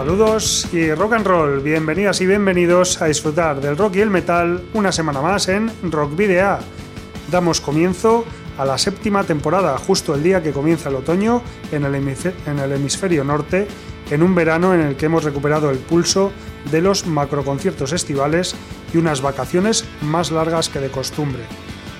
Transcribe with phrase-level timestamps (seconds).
[0.00, 4.62] Saludos y rock and roll, bienvenidas y bienvenidos a disfrutar del rock y el metal
[4.72, 6.56] una semana más en Rock Video.
[7.30, 8.24] Damos comienzo
[8.56, 13.68] a la séptima temporada, justo el día que comienza el otoño en el, hemisferio norte,
[14.10, 16.32] en un verano en el que hemos recuperado el pulso
[16.70, 18.54] de los macroconciertos estivales
[18.94, 21.42] y unas vacaciones más largas que de costumbre.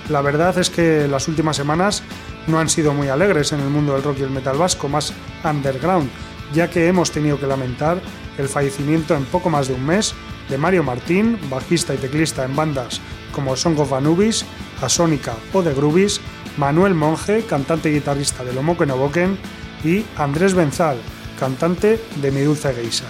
[0.08, 2.02] La verdad es que las últimas semanas
[2.46, 5.12] no han sido muy alegres en el mundo del rock y el metal vasco, más
[5.44, 6.08] underground,
[6.52, 8.00] ya que hemos tenido que lamentar
[8.38, 10.14] el fallecimiento en poco más de un mes
[10.48, 13.00] de Mario Martín, bajista y teclista en bandas
[13.33, 14.44] como Song of Anubis,
[14.83, 16.20] Asónica o The Groovies,
[16.56, 19.38] Manuel Monge, cantante y guitarrista de Lomo Boken,
[19.84, 20.98] y Andrés Benzal,
[21.38, 23.06] cantante de Mi Dulce Geisa.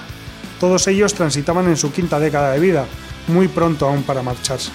[0.61, 2.87] Todos ellos transitaban en su quinta década de vida,
[3.29, 4.71] muy pronto aún para marcharse.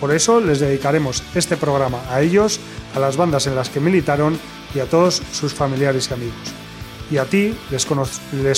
[0.00, 2.60] Por eso les dedicaremos este programa a ellos,
[2.94, 4.38] a las bandas en las que militaron
[4.74, 6.63] y a todos sus familiares y amigos.
[7.14, 7.86] Y a ti, les,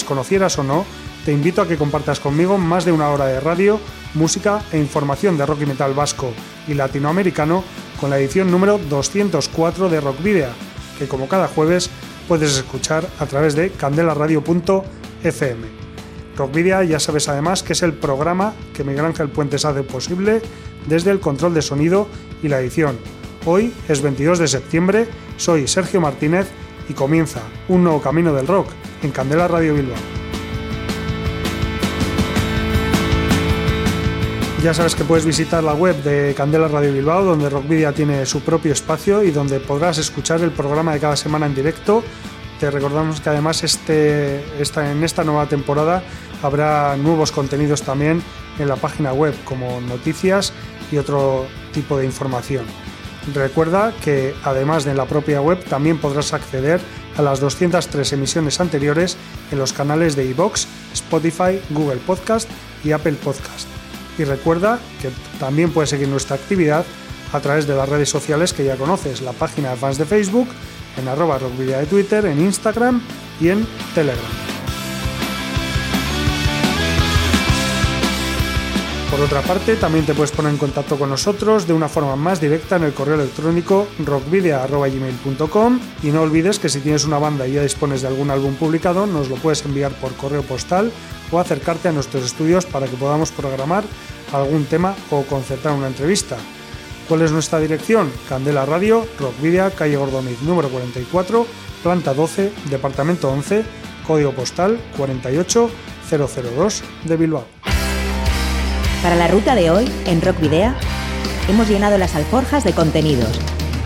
[0.03, 0.87] conocieras o no,
[1.27, 3.79] te invito a que compartas conmigo más de una hora de radio,
[4.15, 6.33] música e información de rock y metal vasco
[6.67, 7.63] y latinoamericano
[8.01, 10.49] con la edición número 204 de Rock Video,
[10.99, 11.91] que como cada jueves
[12.29, 15.67] puedes escuchar a través de candelaradio.fm.
[16.39, 20.41] Rockvidia ya sabes además que es el programa que Miguel Ángel Puentes hace posible
[20.87, 22.09] desde el control de sonido
[22.43, 22.97] y la edición.
[23.45, 26.49] Hoy es 22 de septiembre, soy Sergio Martínez
[26.89, 28.69] y comienza un nuevo camino del rock
[29.03, 30.17] en Candela Radio Bilbao.
[34.63, 38.41] Ya sabes que puedes visitar la web de Candela Radio Bilbao, donde Rockvidia tiene su
[38.41, 42.03] propio espacio y donde podrás escuchar el programa de cada semana en directo.
[42.59, 46.03] Te recordamos que además este, en esta nueva temporada
[46.43, 48.23] habrá nuevos contenidos también
[48.59, 50.53] en la página web, como noticias
[50.91, 52.65] y otro tipo de información.
[53.35, 56.81] Recuerda que además de en la propia web también podrás acceder
[57.17, 59.17] a las 203 emisiones anteriores
[59.51, 62.49] en los canales de iVoox, Spotify, Google Podcast
[62.85, 63.67] y Apple Podcast.
[64.19, 66.85] Y recuerda que también puedes seguir nuestra actividad
[67.33, 70.49] a través de las redes sociales que ya conoces, la página de fans de Facebook,
[70.97, 73.03] en arroba de Twitter, en Instagram
[73.41, 74.46] y en Telegram.
[79.11, 82.41] Por otra parte, también te puedes poner en contacto con nosotros de una forma más
[82.41, 87.53] directa en el correo electrónico rockvidia.gmail.com y no olvides que si tienes una banda y
[87.53, 90.91] ya dispones de algún álbum publicado, nos lo puedes enviar por correo postal
[91.31, 93.85] o acercarte a nuestros estudios para que podamos programar
[94.33, 96.37] algún tema o concertar una entrevista.
[97.09, 98.11] ¿Cuál es nuestra dirección?
[98.29, 101.47] Candela Radio, Rockvidia, calle Gordoniz número 44,
[101.83, 103.65] planta 12, departamento 11,
[104.05, 107.76] código postal 48002 de Bilbao.
[109.03, 110.75] Para la ruta de hoy, en Rock Video,
[111.49, 113.39] hemos llenado las alforjas de contenidos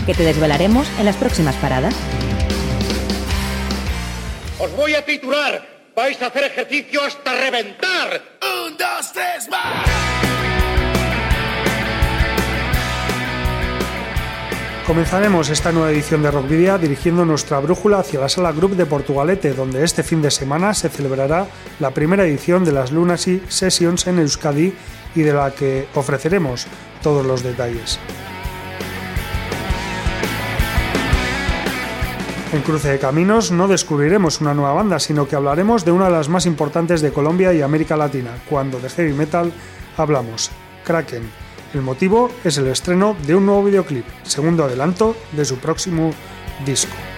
[0.07, 1.95] que te desvelaremos en las próximas paradas.
[4.59, 5.67] Os voy a titular.
[5.95, 8.23] Vais a hacer ejercicio hasta reventar.
[8.67, 9.87] Un, dos, tres, más.
[14.87, 19.55] Comenzaremos esta nueva edición de Rockvidia dirigiendo nuestra brújula hacia la sala Group de Portugalete,
[19.55, 21.47] donde este fin de semana se celebrará
[21.79, 24.75] la primera edición de las Lunacy Sessions en Euskadi
[25.15, 26.67] y de la que ofreceremos
[27.03, 27.99] todos los detalles.
[32.53, 36.11] En Cruce de Caminos no descubriremos una nueva banda, sino que hablaremos de una de
[36.11, 39.53] las más importantes de Colombia y América Latina, cuando de heavy metal
[39.97, 40.51] hablamos,
[40.85, 41.31] Kraken.
[41.75, 46.13] El motivo es el estreno de un nuevo videoclip, segundo adelanto de su próximo
[46.67, 47.10] disco.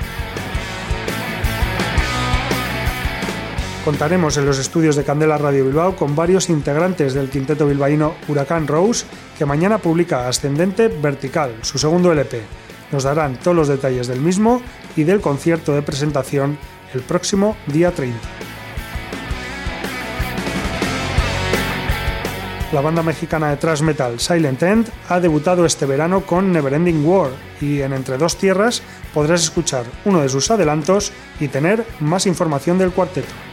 [3.84, 8.69] Contaremos en los estudios de Candela Radio Bilbao con varios integrantes del quinteto bilbaíno Huracán
[8.69, 9.06] Rose,
[9.37, 12.43] que mañana publica Ascendente Vertical, su segundo LP.
[12.93, 14.62] Nos darán todos los detalles del mismo
[14.94, 16.58] y del concierto de presentación
[16.94, 18.17] el próximo día 30.
[22.73, 27.31] La banda mexicana de thrash metal Silent End ha debutado este verano con Neverending War
[27.61, 28.81] y en Entre dos Tierras
[29.12, 33.51] podrás escuchar uno de sus adelantos y tener más información del cuarteto.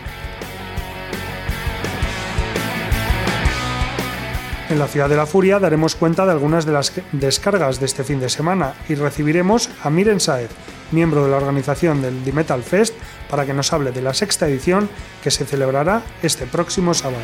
[4.70, 8.04] En la Ciudad de la Furia daremos cuenta de algunas de las descargas de este
[8.04, 10.50] fin de semana y recibiremos a Miren Saed,
[10.92, 12.94] miembro de la organización del The Metal Fest,
[13.32, 14.88] para que nos hable de la sexta edición
[15.24, 17.24] que se celebrará este próximo sábado.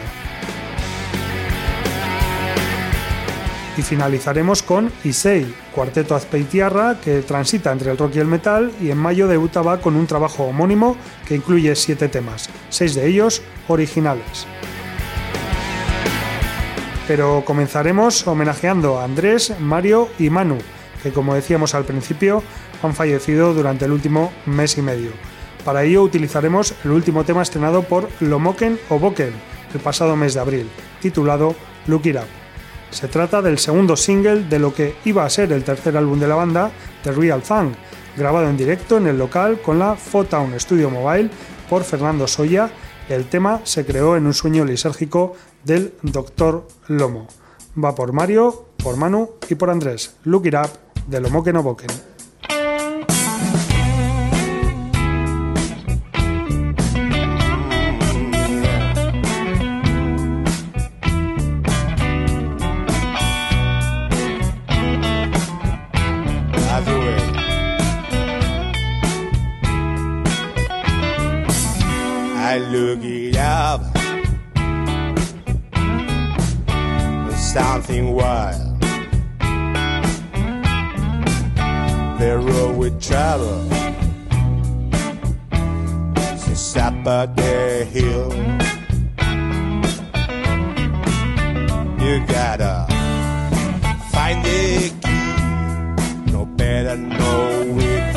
[3.78, 8.90] Y finalizaremos con Isei, cuarteto azpeitiarra que transita entre el rock y el metal y
[8.90, 10.98] en mayo debutaba con un trabajo homónimo
[11.28, 14.48] que incluye siete temas, seis de ellos originales.
[17.08, 20.58] Pero comenzaremos homenajeando a Andrés, Mario y Manu,
[21.04, 22.42] que como decíamos al principio
[22.82, 25.12] han fallecido durante el último mes y medio.
[25.64, 29.34] Para ello utilizaremos el último tema estrenado por Lomoken o Boken
[29.76, 30.70] el pasado mes de abril,
[31.02, 31.56] titulado
[31.88, 32.28] Look It Up.
[32.90, 36.28] Se trata del segundo single de lo que iba a ser el tercer álbum de
[36.28, 36.72] la banda,
[37.04, 37.74] The Real Thing,
[38.16, 41.30] grabado en directo en el local con la Photown Studio Mobile
[41.70, 42.70] por Fernando Soya.
[43.08, 46.68] El tema se creó en un sueño lisérgico del Dr.
[46.88, 47.28] Lomo.
[47.82, 50.16] Va por Mario, por Manu y por Andrés.
[50.24, 50.70] Look It Up
[51.08, 52.15] de Lomo que no boquen.
[77.56, 78.82] Something wild.
[82.20, 83.62] The road we travel
[86.52, 88.34] is up the hill.
[92.04, 92.88] You gotta
[94.12, 98.16] find the key, no better know it.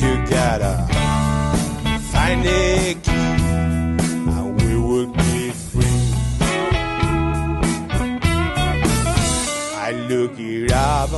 [0.00, 0.86] You gotta
[2.26, 3.15] panic and
[10.28, 11.12] It up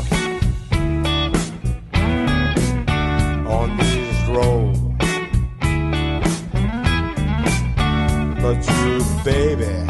[3.48, 4.98] on this road,
[8.42, 9.87] but you, baby.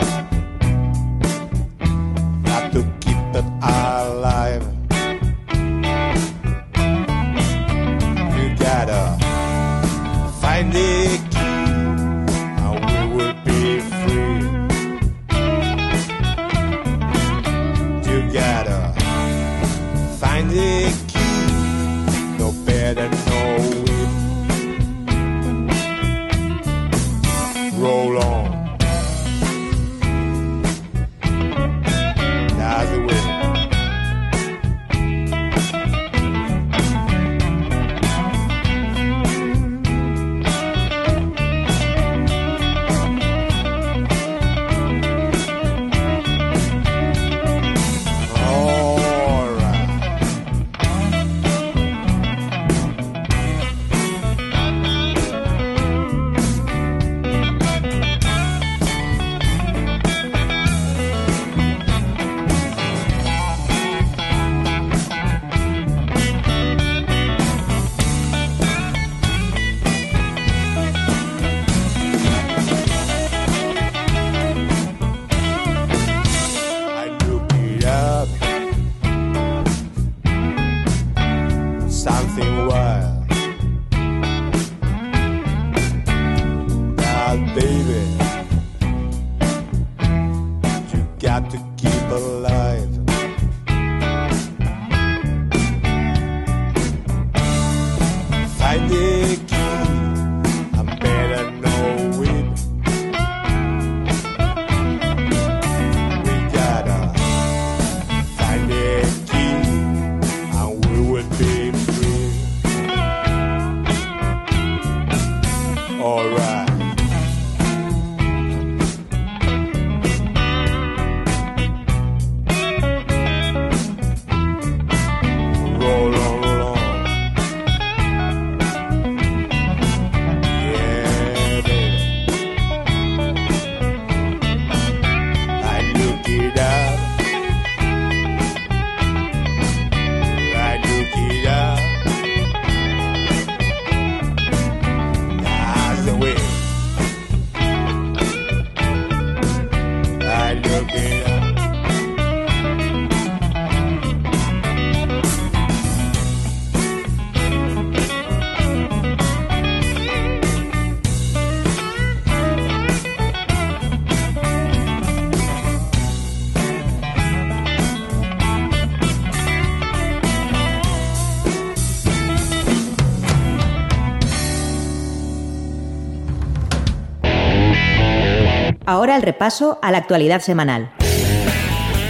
[179.15, 180.91] El repaso a la actualidad semanal,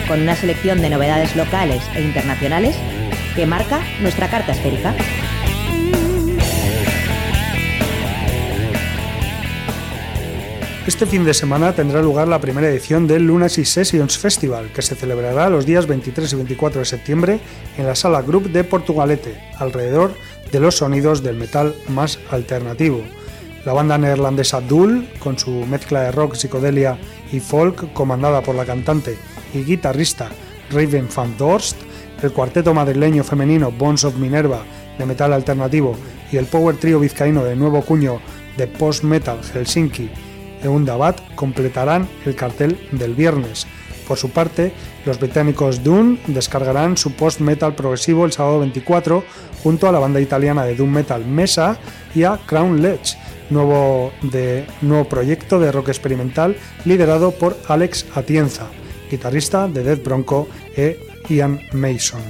[0.08, 2.76] con una selección de novedades locales e internacionales
[3.36, 4.94] que marca nuestra carta esférica.
[10.86, 14.96] Este fin de semana tendrá lugar la primera edición del Lunacy Sessions Festival, que se
[14.96, 17.40] celebrará los días 23 y 24 de septiembre
[17.76, 20.14] en la Sala Group de Portugalete, alrededor
[20.50, 23.04] de los sonidos del metal más alternativo.
[23.64, 26.98] La banda neerlandesa Dul, con su mezcla de rock, psicodelia
[27.32, 29.18] y folk, comandada por la cantante
[29.52, 30.28] y guitarrista
[30.70, 31.76] Raven van Dorst,
[32.22, 34.62] el cuarteto madrileño femenino Bones of Minerva
[34.98, 35.96] de metal alternativo
[36.30, 38.20] y el power trio vizcaíno de nuevo cuño
[38.56, 40.10] de post-metal Helsinki
[40.62, 43.66] Eundabat completarán el cartel del viernes.
[44.06, 44.72] Por su parte,
[45.04, 49.22] los británicos Dune descargarán su post-metal progresivo el sábado 24
[49.62, 51.78] junto a la banda italiana de Doom Metal Mesa
[52.14, 53.16] y a Crown Ledge,
[53.50, 58.66] nuevo, de, nuevo proyecto de rock experimental liderado por Alex Atienza,
[59.10, 62.22] guitarrista de Dead Bronco e Ian Mason.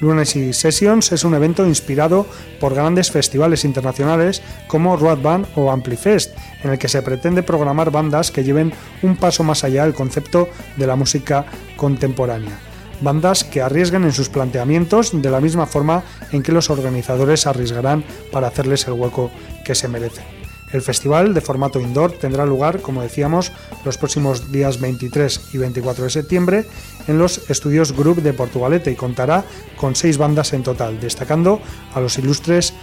[0.00, 2.26] Lunacy Sessions es un evento inspirado
[2.60, 7.90] por grandes festivales internacionales como Road Band o Amplifest, en el que se pretende programar
[7.90, 12.58] bandas que lleven un paso más allá del concepto de la música contemporánea.
[13.00, 16.02] Bandas que arriesguen en sus planteamientos de la misma forma
[16.32, 19.30] en que los organizadores arriesgarán para hacerles el hueco
[19.64, 20.43] que se merecen.
[20.74, 23.52] El festival de formato indoor tendrá lugar, como decíamos,
[23.84, 26.66] los próximos días 23 y 24 de septiembre
[27.06, 29.44] en los estudios Group de Portugalete y contará
[29.76, 31.60] con seis bandas en total, destacando
[31.94, 32.74] a los ilustres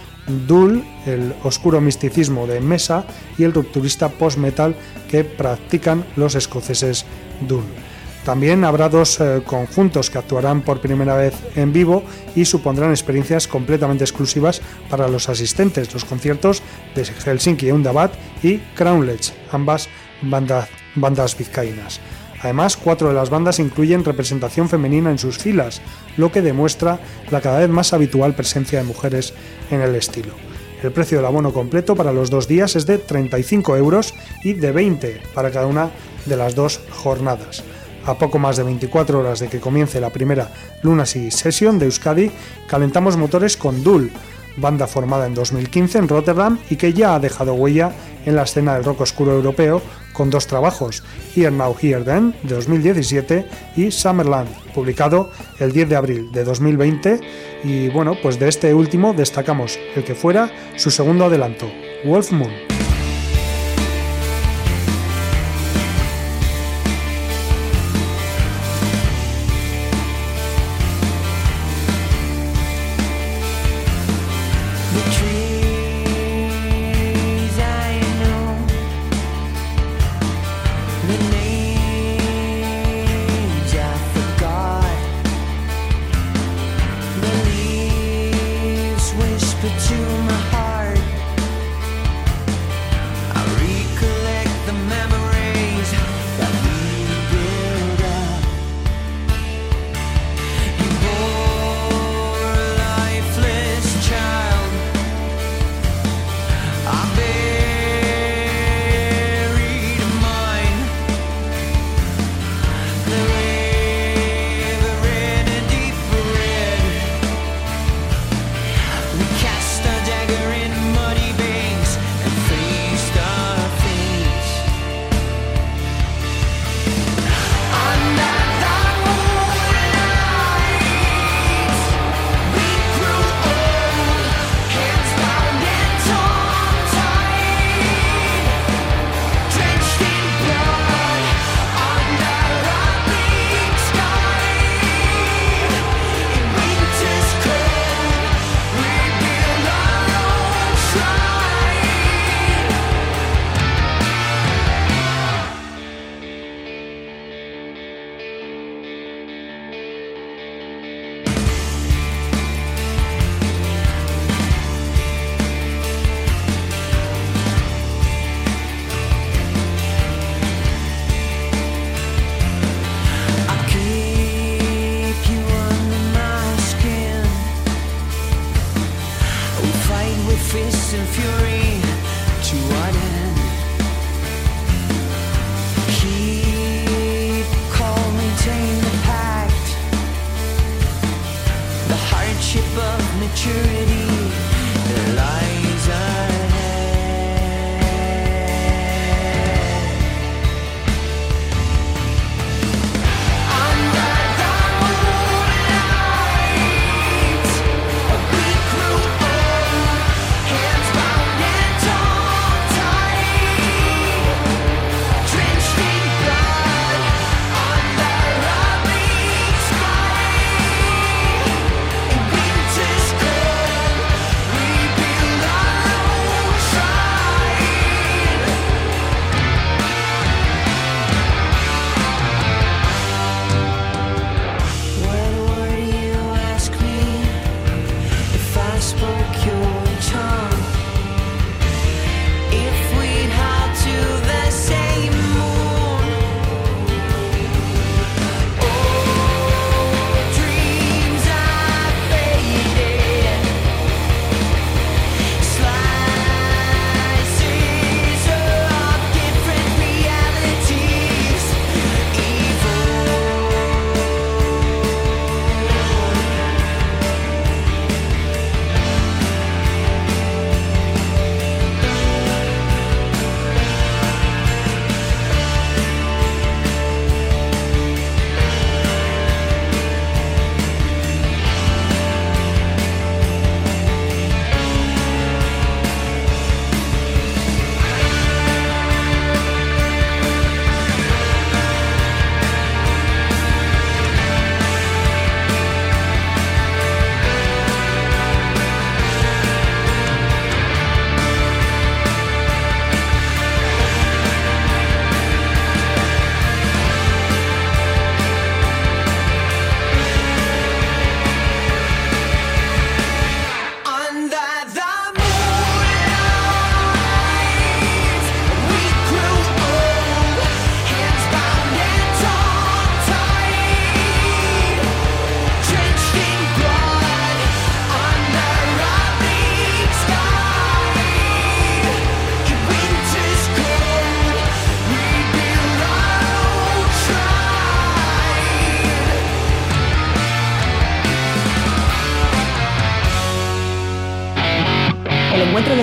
[0.48, 3.04] Dul, el oscuro misticismo de Mesa
[3.36, 4.74] y el rupturista post-metal
[5.10, 7.04] que practican los escoceses
[7.46, 7.64] Dul.
[8.24, 12.04] También habrá dos eh, conjuntos que actuarán por primera vez en vivo
[12.36, 16.62] y supondrán experiencias completamente exclusivas para los asistentes, los conciertos
[16.94, 18.12] de Helsinki Undabat
[18.44, 19.88] y Crownledge, ambas
[20.22, 22.00] bandas vizcaínas.
[22.40, 25.80] Además, cuatro de las bandas incluyen representación femenina en sus filas,
[26.16, 27.00] lo que demuestra
[27.30, 29.34] la cada vez más habitual presencia de mujeres
[29.70, 30.34] en el estilo.
[30.82, 34.72] El precio del abono completo para los dos días es de 35 euros y de
[34.72, 35.90] 20 para cada una
[36.26, 37.62] de las dos jornadas
[38.06, 40.50] a poco más de 24 horas de que comience la primera
[40.82, 42.30] Lunacy Session de Euskadi,
[42.66, 44.10] calentamos motores con Dul,
[44.56, 47.92] banda formada en 2015 en Rotterdam y que ya ha dejado huella
[48.24, 49.82] en la escena del rock oscuro europeo
[50.12, 51.02] con dos trabajos,
[51.34, 57.20] Here Now Here Then de 2017 y Summerland, publicado el 10 de abril de 2020
[57.64, 61.70] y bueno, pues de este último destacamos el que fuera su segundo adelanto,
[62.04, 62.81] Wolf Moon.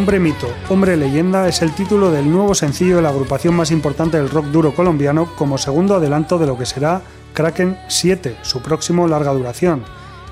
[0.00, 4.16] Hombre Mito, Hombre Leyenda es el título del nuevo sencillo de la agrupación más importante
[4.16, 7.02] del rock duro colombiano como segundo adelanto de lo que será
[7.34, 9.84] Kraken 7, su próximo larga duración.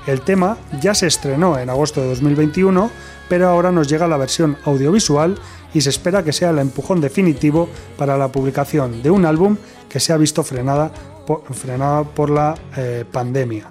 [0.07, 2.89] El tema ya se estrenó en agosto de 2021,
[3.29, 5.37] pero ahora nos llega la versión audiovisual
[5.71, 9.55] y se espera que sea el empujón definitivo para la publicación de un álbum
[9.87, 10.91] que se ha visto frenada
[11.27, 13.69] por, la eh, pandemia.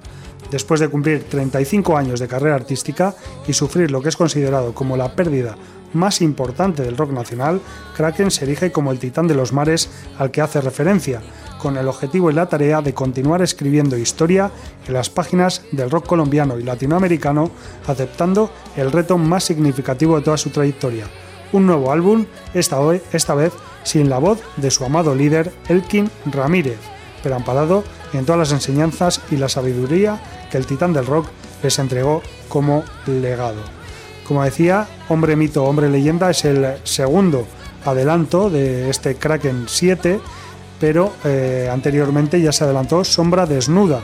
[0.48, 3.16] Después de cumplir 35 años de carrera artística
[3.48, 5.56] y sufrir lo que es considerado como la pérdida
[5.92, 7.60] más importante del rock nacional,
[7.96, 11.20] Kraken se erige como el titán de los mares al que hace referencia,
[11.58, 14.50] con el objetivo y la tarea de continuar escribiendo historia
[14.86, 17.50] en las páginas del rock colombiano y latinoamericano,
[17.86, 21.06] aceptando el reto más significativo de toda su trayectoria,
[21.52, 22.78] un nuevo álbum, esta,
[23.12, 26.78] esta vez sin la voz de su amado líder Elkin Ramírez,
[27.22, 30.20] pero amparado en todas las enseñanzas y la sabiduría
[30.50, 31.26] que el titán del rock
[31.62, 33.77] les entregó como legado.
[34.28, 37.46] Como decía, Hombre Mito, Hombre Leyenda es el segundo
[37.86, 40.20] adelanto de este Kraken 7,
[40.78, 44.02] pero eh, anteriormente ya se adelantó Sombra Desnuda,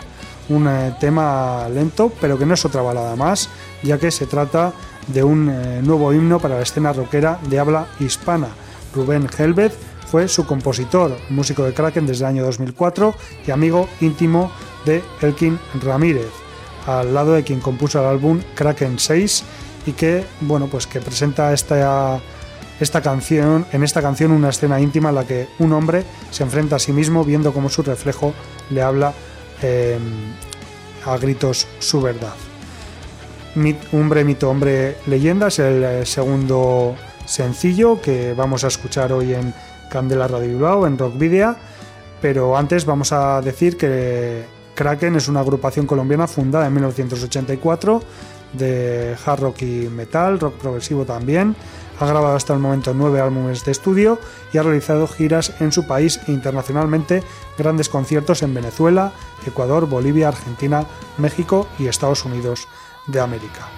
[0.48, 3.50] un eh, tema lento, pero que no es otra balada más,
[3.82, 4.72] ya que se trata
[5.08, 8.48] de un eh, nuevo himno para la escena rockera de habla hispana.
[8.94, 9.74] Rubén Helvez
[10.10, 13.14] fue su compositor, músico de Kraken desde el año 2004
[13.46, 14.50] y amigo íntimo
[14.87, 16.30] de Elkin Ramírez,
[16.87, 19.44] al lado de quien compuso el álbum Kraken 6
[19.87, 22.20] y que, bueno, pues que presenta esta,
[22.81, 26.77] esta canción, en esta canción una escena íntima en la que un hombre se enfrenta
[26.77, 28.35] a sí mismo viendo cómo su reflejo
[28.70, 29.12] le habla
[29.62, 30.01] em,
[31.05, 32.35] a gritos su verdad.
[33.92, 39.55] hombre, mito, hombre, leyenda es el eh, segundo sencillo que vamos a escuchar hoy en
[39.90, 41.57] Candela Radio Bilbao, en Rock Video,
[42.20, 44.44] pero antes vamos a decir que
[44.75, 48.03] Kraken es una agrupación colombiana fundada en 1984
[48.54, 51.56] de hard rock y metal, rock progresivo también.
[52.00, 54.18] Ha grabado hasta el momento nueve álbumes de estudio
[54.52, 57.22] y ha realizado giras en su país e internacionalmente,
[57.56, 59.12] grandes conciertos en Venezuela,
[59.46, 60.86] Ecuador, Bolivia, Argentina,
[61.18, 62.66] México y Estados Unidos
[63.06, 63.68] de América.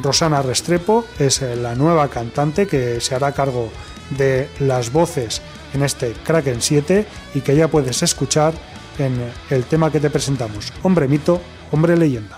[0.00, 3.68] Rosana Restrepo es la nueva cantante que se hará cargo
[4.16, 5.42] de las voces
[5.74, 8.54] en este Kraken 7 y que ya puedes escuchar
[8.98, 9.18] en
[9.50, 11.40] el tema que te presentamos, Hombre Mito,
[11.72, 12.37] Hombre Leyenda.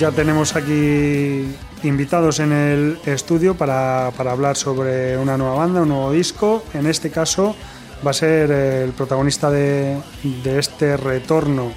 [0.00, 5.88] Ya tenemos aquí invitados en el estudio para, para hablar sobre una nueva banda, un
[5.90, 6.62] nuevo disco.
[6.72, 7.54] En este caso
[8.04, 9.98] va a ser el protagonista de,
[10.42, 11.70] de este retorno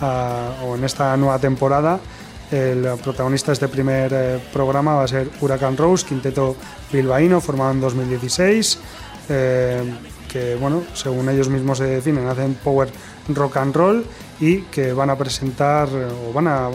[0.00, 1.98] a- o en esta nueva temporada.
[2.50, 6.56] El protagonista de este primer eh, programa va a ser Huracán Rose, quinteto
[6.92, 8.78] bilbaíno formado en 2016.
[9.30, 9.82] eh,
[10.30, 12.88] que bueno, según ellos mismos se definen, hacen power
[13.30, 14.04] rock and roll
[14.38, 16.68] y que van a presentar o van a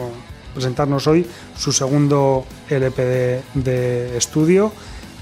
[0.55, 4.71] presentarnos hoy su segundo LP de, de estudio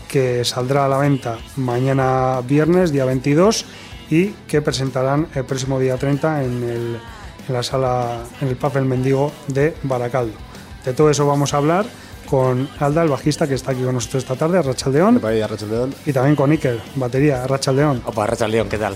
[0.08, 3.65] que saldrá a la venta mañana viernes, día 22,
[4.12, 6.98] y que presentarán el próximo día 30 en, el-
[7.48, 10.36] en la sala, en el Papel Mendigo de Baracaldo.
[10.86, 11.86] De todo eso vamos a hablar
[12.30, 15.93] con Alda, el bajista que está aquí con nosotros esta tarde, Rachaldeón, Rachaldeón.
[16.06, 18.02] y también con Iker, batería, Rachaldeón.
[18.06, 18.96] Opa, Racha León, ¿qué tal?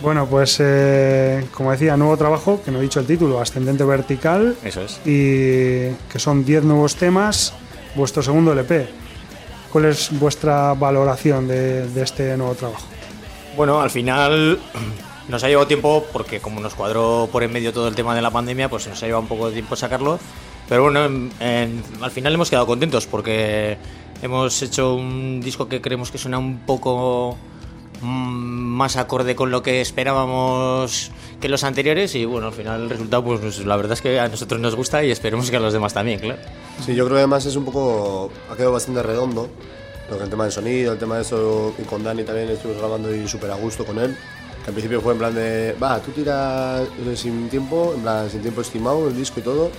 [0.00, 4.56] Bueno, pues eh, como decía, nuevo trabajo, que no he dicho el título, Ascendente Vertical,
[4.62, 5.00] Eso es.
[5.04, 7.52] y que son 10 nuevos temas,
[7.96, 8.88] vuestro segundo LP.
[9.72, 12.86] ¿Cuál es vuestra valoración de, de este nuevo trabajo?
[13.56, 14.60] Bueno, al final
[15.28, 18.22] nos ha llevado tiempo, porque como nos cuadró por en medio todo el tema de
[18.22, 20.20] la pandemia, pues nos ha llevado un poco de tiempo sacarlo.
[20.68, 23.76] Pero bueno, en- en- al final hemos quedado contentos porque
[24.22, 27.36] hemos hecho un disco que creemos que suena un poco
[28.02, 33.24] más acorde con lo que esperábamos que los anteriores y bueno, al final el resultado
[33.24, 35.72] pues, pues, la verdad es que a nosotros nos gusta y esperemos que a los
[35.72, 36.40] demás también, claro.
[36.84, 38.30] Sí, yo creo que además es un poco.
[38.50, 39.48] Ha quedado bastante redondo.
[40.10, 41.74] Lo que el tema del sonido, el tema de eso.
[41.78, 44.16] Y con Dani también estuvimos grabando y súper a gusto con él.
[44.62, 45.74] Que al principio fue en plan de.
[45.82, 49.70] Va, tú tiras sin tiempo, en plan, sin tiempo estimado, el disco y todo.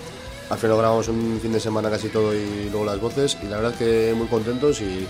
[0.50, 3.38] Al final lo grabamos un fin de semana casi todo y luego las voces.
[3.42, 5.08] Y la verdad es que muy contentos y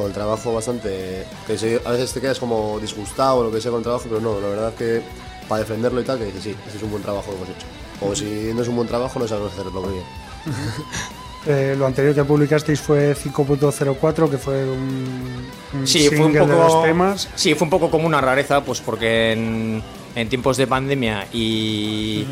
[0.00, 1.24] con el trabajo bastante.
[1.46, 4.20] que a veces te quedas como disgustado o lo que sea con el trabajo, pero
[4.20, 5.02] no, la verdad es que
[5.48, 7.66] para defenderlo y tal, que dices, sí, este es un buen trabajo que hemos hecho.
[8.02, 10.04] O si no es un buen trabajo, no sabemos hacerlo bien.
[11.46, 16.40] Eh, lo anterior que publicasteis fue 5.04, que fue un, un Sí, fue un single
[16.40, 16.62] de poco.
[16.64, 17.28] dos temas.
[17.34, 19.82] Sí, fue un poco como una rareza, pues porque en,
[20.14, 22.26] en tiempos de pandemia y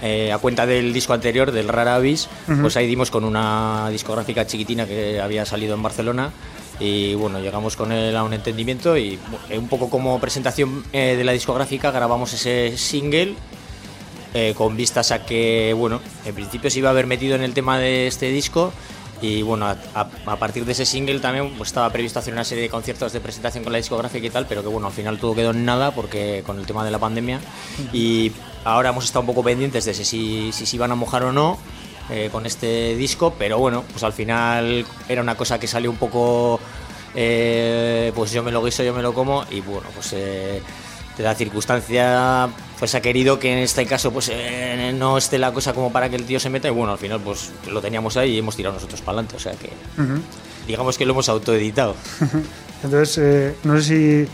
[0.00, 2.30] eh, a cuenta del disco anterior, del Rara Avis,
[2.62, 6.30] pues ahí dimos con una discográfica chiquitina que había salido en Barcelona
[6.78, 11.14] Y bueno, llegamos con él a un entendimiento y eh, un poco como presentación eh,
[11.16, 13.34] de la discográfica grabamos ese single
[14.34, 17.54] eh, con vistas a que, bueno, en principio se iba a haber metido en el
[17.54, 18.72] tema de este disco
[19.22, 22.44] y bueno, a, a- a partir de ese single también pues, estaba previsto hacer una
[22.44, 25.18] serie de conciertos de presentación con la discográfica y tal, pero que bueno, al final
[25.18, 27.40] todo quedó en nada porque con el tema de la pandemia
[27.94, 28.30] y
[28.64, 31.32] ahora hemos estado un poco pendientes de si si si se iban a mojar o
[31.32, 31.56] no
[32.10, 35.96] eh, con este disco, pero bueno, pues al final era una cosa que salió un
[35.96, 36.60] poco,
[37.14, 40.62] eh, pues yo me lo guiso, yo me lo como y bueno, pues eh,
[41.16, 44.30] de la circunstancia pues ha querido que en este caso pues
[44.94, 47.20] no esté la cosa como para que el tío se meta y bueno, al final
[47.20, 49.70] pues lo teníamos ahí y hemos tirado nosotros para adelante, o sea que
[50.66, 51.94] digamos que lo hemos autoeditado.
[52.82, 54.30] Entonces, no sé si.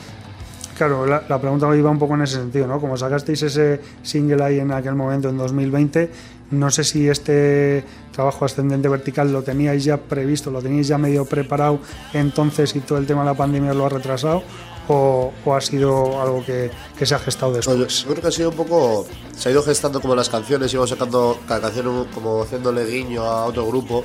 [0.76, 2.80] Claro, la, la pregunta iba un poco en ese sentido, ¿no?
[2.80, 6.10] Como sacasteis ese single ahí en aquel momento, en 2020,
[6.52, 11.24] no sé si este trabajo ascendente vertical lo teníais ya previsto, lo teníais ya medio
[11.24, 11.80] preparado
[12.12, 14.42] entonces y todo el tema de la pandemia lo ha retrasado,
[14.88, 18.04] o, o ha sido algo que, que se ha gestado No, yo, después.
[18.04, 19.06] creo que ha sido un poco.
[19.36, 23.46] Se ha ido gestando como las canciones, íbamos sacando cada canción como haciéndole guiño a
[23.46, 24.02] otro grupo.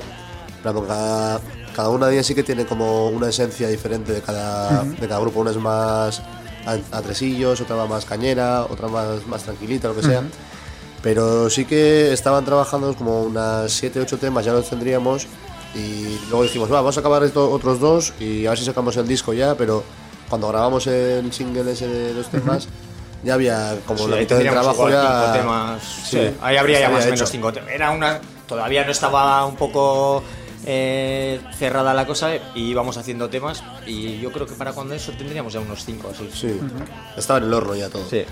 [0.62, 1.40] Cada,
[1.74, 5.20] cada una de ellas sí que tiene como una esencia diferente de cada, de cada
[5.20, 5.40] grupo.
[5.40, 6.22] Una es más
[6.64, 10.22] a, a tresillos, otra más cañera, otra más, más tranquilita, lo que sea.
[11.02, 15.26] Pero sí que estaban trabajando como unas 7, 8 temas, ya los tendríamos.
[15.74, 18.96] Y luego dijimos, va, vamos a acabar estos otros dos y a ver si sacamos
[18.96, 19.54] el disco ya.
[19.54, 19.84] Pero
[20.28, 22.66] cuando grabamos el single ese de los temas,
[23.22, 25.32] ya había como Sí, la mitad del trabajo ya.
[25.32, 25.82] temas.
[25.82, 27.30] Sí, Sí, ahí habría ya más o menos hecho.
[27.30, 27.70] cinco temas.
[27.70, 28.20] Era una.
[28.48, 30.22] Todavía no estaba un poco
[30.70, 33.64] eh, cerrada la cosa y íbamos haciendo temas.
[33.86, 36.28] Y yo creo que para cuando eso tendríamos ya unos cinco así.
[36.32, 36.60] Sí,
[37.16, 38.04] estaba en el horno ya todo.
[38.08, 38.22] Sí.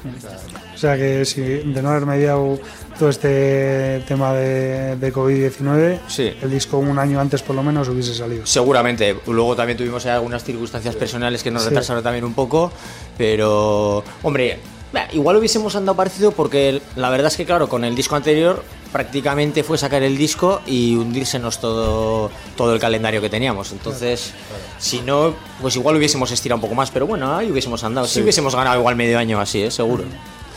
[0.74, 2.58] O sea que si de no haber mediado
[2.98, 6.32] todo este tema de, de COVID-19, Sí.
[6.42, 8.44] el disco un año antes por lo menos hubiese salido.
[8.44, 9.16] Seguramente.
[9.26, 11.70] Luego también tuvimos algunas circunstancias personales que nos Sí.
[11.70, 12.70] retrasaron también un poco.
[13.16, 14.58] Pero, hombre,
[14.96, 18.64] bah, igual hubiésemos andado parecido porque la verdad es que, claro, con el disco anterior
[18.92, 23.72] prácticamente fue sacar el disco y hundírsenos todo, todo el calendario que teníamos.
[23.72, 24.32] Entonces,
[24.78, 26.90] si no, pues igual hubiésemos estirado un poco más.
[26.90, 28.06] Pero bueno, ahí hubiésemos andado.
[28.06, 29.70] Sí, hubiésemos ganado igual medio año así, ¿eh?
[29.70, 30.04] seguro.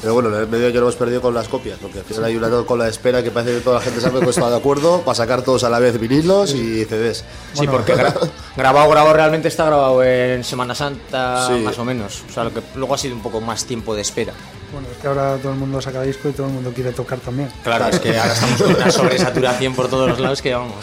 [0.01, 2.23] Pero bueno, en el medio ya lo hemos perdido con las copias, porque al final
[2.25, 4.55] hay una cola de espera que parece que toda la gente sabe que está de
[4.55, 7.25] acuerdo para sacar todos a la vez vinilos y CDs.
[7.53, 8.13] Sí, porque gra-
[8.55, 11.53] grabado, grabado realmente está grabado en Semana Santa, Sí.
[11.63, 12.23] más o menos.
[12.29, 14.31] O sea, lo que luego ha sido un poco más tiempo de espera.
[14.71, 17.19] Bueno, es que ahora todo el mundo saca disco y todo el mundo quiere tocar
[17.19, 17.49] también.
[17.63, 20.75] Claro, es que ahora estamos con una sobresaturación por todos los lados que vamos.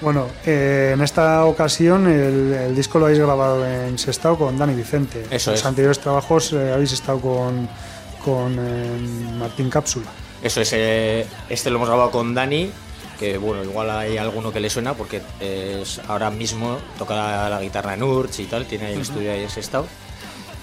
[0.00, 4.74] Bueno, eh, en esta ocasión el, el disco lo habéis grabado en Sestao con Dani
[4.74, 5.24] Vicente.
[5.30, 5.66] Eso Los es.
[5.66, 7.66] anteriores trabajos eh, habéis estado con,
[8.24, 10.06] con eh, Martín Cápsula.
[10.42, 12.70] Eso es, eh, este lo hemos grabado con Dani,
[13.18, 17.60] que bueno, igual hay alguno que le suena porque es, ahora mismo toca la, la
[17.60, 19.86] guitarra en Urch y tal, tiene ahí el estudio ahí en Sestao.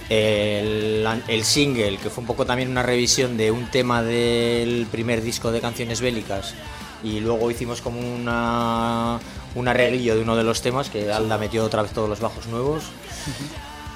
[0.10, 5.22] El, el single, que fue un poco también una revisión de un tema del primer
[5.22, 6.54] disco de canciones bélicas,
[7.04, 9.20] y luego hicimos como una,
[9.56, 12.48] un arreglillo de uno de los temas, que Alda metió otra vez todos los bajos
[12.48, 12.84] nuevos.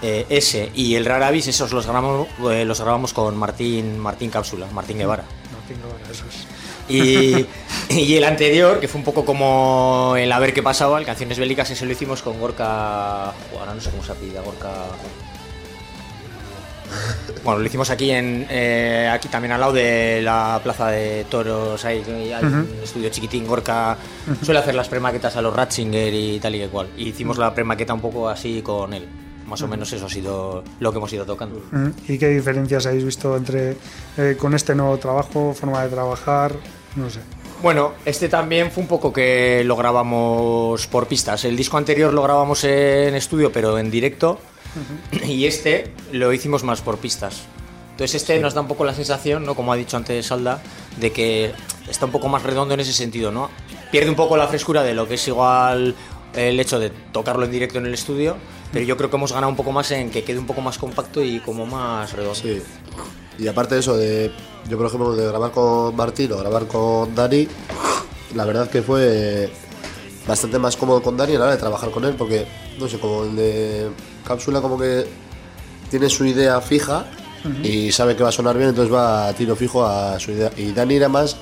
[0.02, 4.68] Eh, ese y el Raravis, esos los grabamos, eh, los grabamos con Martín, Martín Cápsula,
[4.72, 5.24] Martín Guevara.
[5.54, 6.46] Martín Guevara, eso es.
[6.88, 7.48] Y,
[7.90, 11.40] y el anterior, que fue un poco como el a ver qué pasaba, el Canciones
[11.40, 13.30] Bélicas, ese lo hicimos con Gorka.
[13.30, 14.72] Ahora no sé cómo se apellida, Gorka.
[17.44, 21.84] Bueno, lo hicimos aquí en eh, aquí también al lado de la plaza de toros,
[21.84, 23.98] hay un estudio chiquitín, Gorka
[24.42, 26.90] suele hacer las premaquetas a los Ratzinger y tal y que cual.
[26.98, 29.08] Y hicimos la premaqueta un poco así con él.
[29.48, 31.62] Más o menos eso ha sido lo que hemos ido tocando.
[31.72, 33.78] Mm, ¿Y qué diferencias habéis visto entre
[34.18, 36.54] eh, con este nuevo trabajo, forma de trabajar?
[36.96, 37.20] No sé.
[37.62, 41.46] Bueno, este también fue un poco que lo grabamos por pistas.
[41.46, 44.40] El disco anterior lo grabamos en estudio, pero en directo.
[45.26, 47.44] Y este lo hicimos más por pistas.
[47.92, 49.56] Entonces este nos da un poco la sensación, ¿no?
[49.56, 50.62] Como ha dicho antes Salda,
[51.00, 51.54] de que
[51.90, 53.50] está un poco más redondo en ese sentido, ¿no?
[53.90, 55.96] Pierde un poco la frescura de lo que es igual
[56.36, 58.36] el hecho de tocarlo en directo en el estudio,
[58.76, 60.78] pero yo creo que hemos ganado un poco más en que quede un poco más
[60.78, 62.36] compacto y como más redondo.
[62.36, 62.62] Sí.
[63.40, 64.30] Y aparte de eso, de,
[64.70, 67.48] yo por ejemplo, de grabar con Martín o grabar con Dani,
[68.36, 69.50] la verdad que fue
[70.28, 72.46] bastante más cómodo con Dani a la hora de trabajar con él, porque,
[72.78, 73.88] no sé, como el de
[74.28, 75.06] Cápsula, como que
[75.90, 77.06] tiene su idea fija
[77.64, 80.52] y sabe que va a sonar bien, entonces va a tiro fijo a su idea.
[80.58, 81.38] Y Dani era más,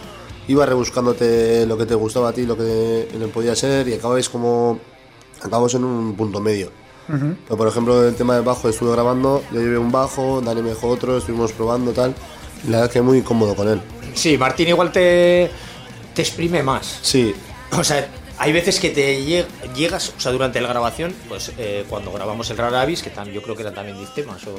[0.48, 4.30] iba rebuscándote lo que te gustaba a ti, lo que le podía ser, y acabáis
[4.30, 4.78] como.
[5.42, 6.83] Acabamos en un punto medio.
[7.08, 10.70] Pero, por ejemplo, el tema del bajo estuve grabando, yo llevé un bajo, Dani me
[10.70, 12.14] dejó otro, estuvimos probando tal.
[12.66, 13.82] Y la verdad que muy cómodo con él.
[14.14, 15.50] Sí, Martín igual te,
[16.14, 17.00] te exprime más.
[17.02, 17.36] Sí,
[17.78, 21.86] O sea, hay veces que te lleg- llegas, o sea, durante la grabación, pues eh,
[21.90, 24.56] cuando grabamos el Rara Avis, que yo creo que eran también 10 temas, o...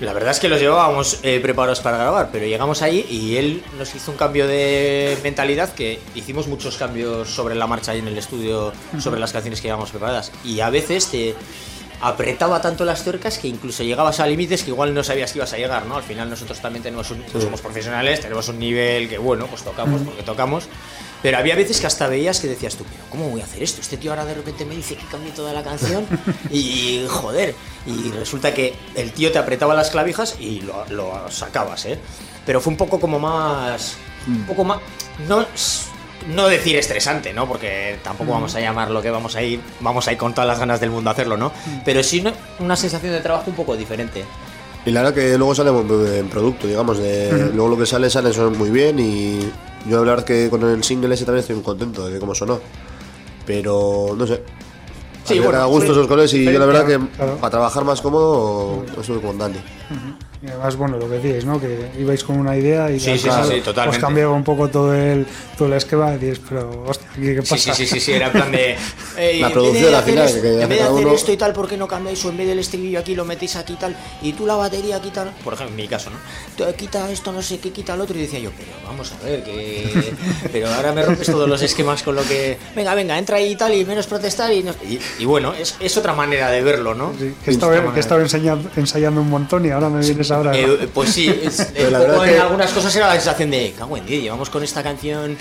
[0.00, 3.62] La verdad es que los llevábamos eh, preparados para grabar, pero llegamos ahí y él
[3.78, 8.08] nos hizo un cambio de mentalidad que hicimos muchos cambios sobre la marcha ahí en
[8.08, 10.32] el estudio, sobre las canciones que llevábamos preparadas.
[10.44, 11.36] Y a veces te
[12.00, 15.52] apretaba tanto las tuercas que incluso llegabas a límites que igual no sabías que ibas
[15.52, 15.96] a llegar, ¿no?
[15.96, 19.62] Al final nosotros también tenemos un, pues somos profesionales, tenemos un nivel que bueno, pues
[19.62, 20.68] tocamos porque tocamos.
[21.22, 23.80] Pero había veces que hasta veías que decías tú, pero ¿cómo voy a hacer esto?
[23.80, 26.06] Este tío ahora de repente me dice que cambie toda la canción
[26.50, 27.54] y joder.
[27.86, 31.98] Y resulta que el tío te apretaba las clavijas y lo, lo sacabas, ¿eh?
[32.44, 33.96] Pero fue un poco como más...
[34.26, 34.80] Un poco más...
[35.26, 35.46] No,
[36.28, 37.46] no decir estresante, ¿no?
[37.46, 40.48] Porque tampoco vamos a llamar lo que vamos a ir, vamos a ir con todas
[40.48, 41.52] las ganas del mundo a hacerlo, ¿no?
[41.84, 44.24] Pero sí una, una sensación de trabajo un poco diferente.
[44.86, 45.70] Y la verdad que luego sale
[46.18, 46.98] en producto, digamos.
[46.98, 48.98] De, Luego lo que sale, sale son muy bien.
[48.98, 49.40] Y
[49.88, 52.60] yo la verdad que con el single ese también estoy muy contento de cómo sonó.
[53.46, 54.42] Pero no sé.
[55.24, 56.34] Sí, Sí, bueno, a gusto esos colores.
[56.34, 57.36] Y yo la verdad que claro.
[57.36, 59.58] para trabajar más cómodo, estuve con Dani.
[60.44, 61.58] Y además, bueno, lo que decíais, ¿no?
[61.58, 63.96] Que ibais con una idea y Sí, sí, final sí, sí, totalmente.
[63.96, 65.26] os cambiaba un poco todo el,
[65.56, 67.74] todo el esquema y dices, pero, hostia, ¿qué, qué Sí, pasa?
[67.74, 68.76] sí, sí, sí, sí, era en plan de.
[69.40, 71.52] La producción de al final, esto- que en vez de hacer uno- esto y tal,
[71.54, 72.22] ¿por qué no cambiáis?
[72.26, 74.96] O en vez del estribillo aquí lo metéis aquí y tal, y tú la batería
[74.96, 75.32] aquí tal.
[75.42, 76.16] Por ejemplo, en mi caso, ¿no?
[76.56, 78.14] Tú, Quita esto, no sé qué, quita el otro.
[78.18, 80.12] Y decía yo, pero vamos a ver, que.
[80.52, 82.58] Pero ahora me rompes todos los esquemas con lo que.
[82.76, 84.52] Venga, venga, entra ahí y tal, y menos protestar.
[84.52, 87.14] Y, no- y, y bueno, es, es otra manera de verlo, ¿no?
[87.18, 90.52] Sí, que estaba, que estaba ensayando, ensayando un montón y ahora me vienes ahora.
[90.52, 90.58] ¿no?
[90.58, 93.96] Eh, pues sí, es- la poco en que- algunas cosas era la sensación de, cago
[93.96, 95.36] en 10, llevamos con esta canción,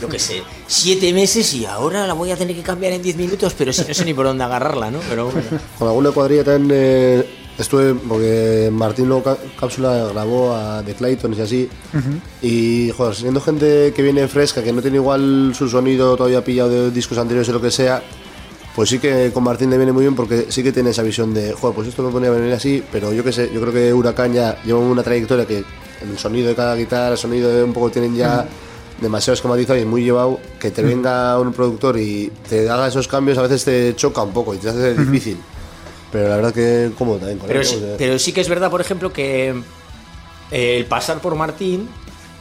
[0.00, 3.16] yo qué sé, siete meses y ahora la voy a tener que cambiar en 10
[3.16, 5.00] minutos, pero si no sé ni por dónde agarrarla, ¿no?
[5.08, 5.46] Pero bueno.
[5.78, 7.28] Con alguna cuadrilla también eh,
[7.58, 11.68] estuve, porque Martín luego Cá- Cápsula grabó a The Claytons y así.
[12.42, 16.70] Y, joder, siendo gente que viene fresca, que no tiene igual su sonido todavía pillado
[16.70, 18.02] de discos anteriores o lo que sea,
[18.78, 21.34] pues sí que con Martín le viene muy bien porque sí que tiene esa visión
[21.34, 23.72] de, joder, pues esto me ponía a venir así, pero yo qué sé, yo creo
[23.72, 25.64] que Huracán ya lleva una trayectoria que
[26.00, 28.46] el sonido de cada guitarra, el sonido de un poco tienen ya
[29.00, 33.36] demasiado esquematizado y muy llevado, que te venga un productor y te haga esos cambios
[33.38, 35.38] a veces te choca un poco y te hace difícil.
[36.12, 38.80] Pero la verdad que cómodo también con Pero sí, pero sí que es verdad, por
[38.80, 39.60] ejemplo, que
[40.52, 41.88] eh, el pasar por Martín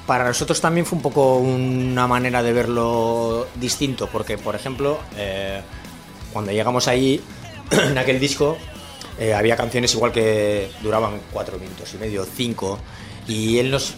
[0.06, 5.62] para nosotros también fue un poco una manera de verlo distinto, porque, por ejemplo, eh,
[6.34, 7.22] cuando llegamos ahí,
[7.72, 8.58] en aquel disco,
[9.20, 12.80] eh, había canciones igual que duraban cuatro minutos y medio, cinco,
[13.28, 13.96] y él nos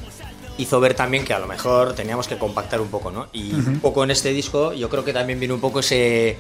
[0.58, 3.28] hizo ver también que a lo mejor teníamos que compactar un poco, ¿no?
[3.32, 6.38] Y un poco en este disco yo creo que también viene un poco ese...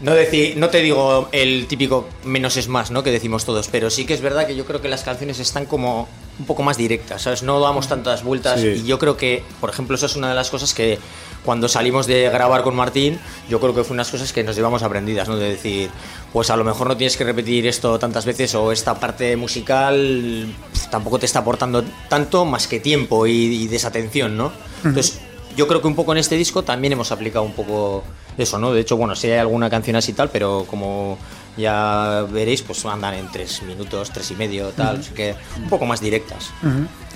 [0.00, 3.02] No, decir, no te digo el típico menos es más, ¿no?
[3.02, 5.66] Que decimos todos, pero sí que es verdad que yo creo que las canciones están
[5.66, 6.08] como
[6.40, 7.42] un poco más directas, ¿sabes?
[7.44, 8.82] No damos tantas vueltas Sí.
[8.82, 10.98] y yo creo que, por ejemplo, eso es una de las cosas que
[11.44, 13.18] cuando salimos de grabar con Martín,
[13.48, 15.36] yo creo que fue unas cosas que nos llevamos aprendidas, ¿no?
[15.36, 15.90] De decir,
[16.32, 20.52] pues a lo mejor no tienes que repetir esto tantas veces o esta parte musical
[20.90, 24.52] tampoco te está aportando tanto más que tiempo y, y desatención, ¿no?
[24.84, 25.19] Entonces,
[25.60, 28.02] yo creo que un poco en este disco también hemos aplicado un poco
[28.38, 28.72] eso, ¿no?
[28.72, 31.18] De hecho, bueno, sí hay alguna canción así tal, pero como
[31.58, 35.84] ya veréis, pues andan en tres minutos, tres y medio, tal, así que un poco
[35.84, 36.50] más directas.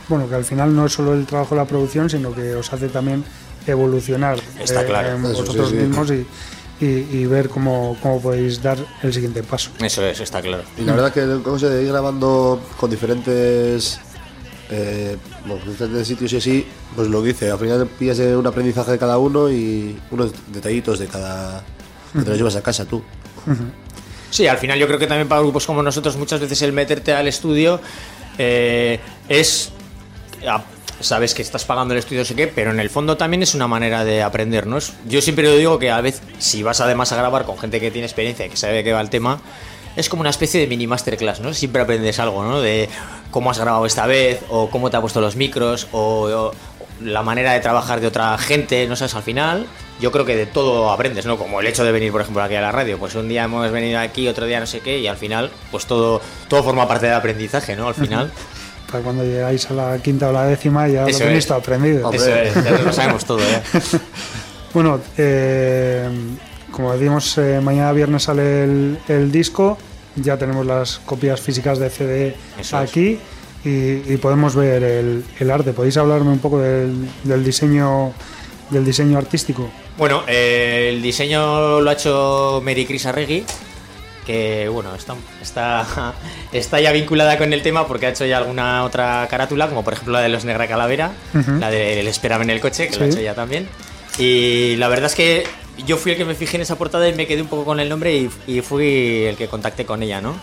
[0.08, 2.70] Bueno, que al final no es solo el trabajo de la producción, sino que os
[2.70, 3.24] hace también
[3.66, 5.16] evolucionar Está claro.
[5.16, 5.82] en Eso, vosotros sí, sí.
[5.86, 6.26] mismos y,
[6.84, 9.70] y- y ver cómo, cómo podéis dar el siguiente paso.
[9.80, 10.64] Eso es, está claro.
[10.76, 13.98] Y la verdad que cosa de ir grabando con diferentes,
[14.70, 18.92] eh, bueno, diferentes sitios y así, pues lo que dice, al final pillas un aprendizaje
[18.92, 21.62] de cada uno y unos detallitos de cada...
[22.12, 23.02] que te los llevas a casa tú.
[24.30, 27.12] Sí, al final yo creo que también para grupos como nosotros muchas veces el meterte
[27.12, 27.80] al estudio
[28.38, 29.70] eh, es...
[30.48, 30.64] a-
[31.00, 33.54] Sabes que estás pagando el estudio, no sé qué, pero en el fondo también es
[33.54, 34.78] una manera de aprender, ¿no?
[35.06, 37.90] Yo siempre lo digo que a veces, si vas además a grabar con gente que
[37.90, 39.40] tiene experiencia y que sabe de qué va el tema,
[39.96, 41.52] es como una especie de mini masterclass, ¿no?
[41.52, 42.60] Siempre aprendes algo, ¿no?
[42.62, 42.88] De
[43.34, 46.52] cómo has grabado esta vez, o cómo te ha puesto los micros, o, o
[47.00, 49.16] la manera de trabajar de otra gente, ¿no sabes?
[49.16, 49.66] Al final,
[50.00, 51.36] yo creo que de todo aprendes, ¿no?
[51.36, 52.96] Como el hecho de venir, por ejemplo, aquí a la radio.
[52.96, 55.84] Pues un día hemos venido aquí, otro día no sé qué, y al final, pues
[55.86, 57.88] todo, todo forma parte del aprendizaje, ¿no?
[57.88, 58.30] Al final.
[58.88, 62.12] Para cuando llegáis a la quinta o la décima ya Eso lo tenéis todo aprendido.
[62.12, 63.62] Eso es, ya lo sabemos todo, ¿eh?
[64.72, 66.08] Bueno, eh,
[66.70, 69.76] como decimos, eh, mañana viernes sale el, el disco,
[70.16, 73.18] ya tenemos las copias físicas de CD Eso aquí
[73.64, 75.72] y, y podemos ver el, el arte.
[75.72, 78.12] ¿Podéis hablarme un poco del, del diseño
[78.70, 79.70] del diseño artístico?
[79.96, 83.44] Bueno, eh, el diseño lo ha hecho Mary Chris Arregui,
[84.26, 86.14] que bueno, está, está,
[86.52, 89.92] está ya vinculada con el tema porque ha hecho ya alguna otra carátula, como por
[89.92, 91.12] ejemplo la de los Negra Calavera,
[91.60, 93.68] la del Espérame en el coche, que lo ha hecho ya también.
[94.18, 95.44] Y la verdad es que
[95.86, 97.80] yo fui el que me fijé en esa portada y me quedé un poco con
[97.80, 100.34] el nombre y, y fui el que contacté con ella, ¿no?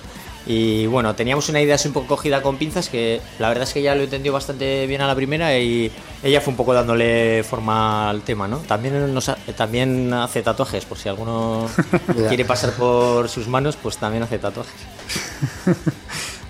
[0.48, 3.74] Y bueno, teníamos una idea así un poco cogida con pinzas que la verdad es
[3.74, 5.92] que ella lo entendió bastante bien a la primera y
[6.24, 8.58] ella fue un poco dándole forma al tema, ¿no?
[8.58, 11.68] También, nos ha- también hace tatuajes, por si alguno
[12.28, 14.74] quiere pasar por sus manos, pues también hace tatuajes.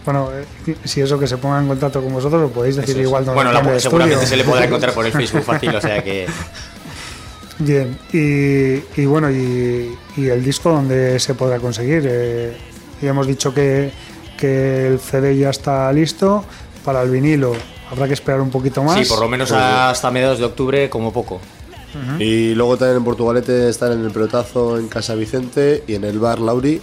[0.03, 3.03] Bueno, eh, si eso que se ponga en contacto con vosotros, lo podéis decir es.
[3.03, 3.23] igual.
[3.23, 4.27] bueno, la- seguramente estudio.
[4.27, 6.25] se le podrá encontrar por el Facebook fácil, o sea que...
[7.64, 12.03] Bien, y, y bueno, y, y el disco donde se podrá conseguir.
[12.07, 12.57] Eh,
[13.01, 13.91] ya hemos dicho que,
[14.38, 16.43] que el CD ya está listo.
[16.84, 17.53] Para el vinilo
[17.91, 18.97] habrá que esperar un poquito más.
[18.97, 21.39] Sí, por lo menos hasta mediados de octubre como poco.
[22.20, 26.20] Y luego también en Portugalete están en el pelotazo en Casa Vicente y en el
[26.20, 26.82] bar Lauri.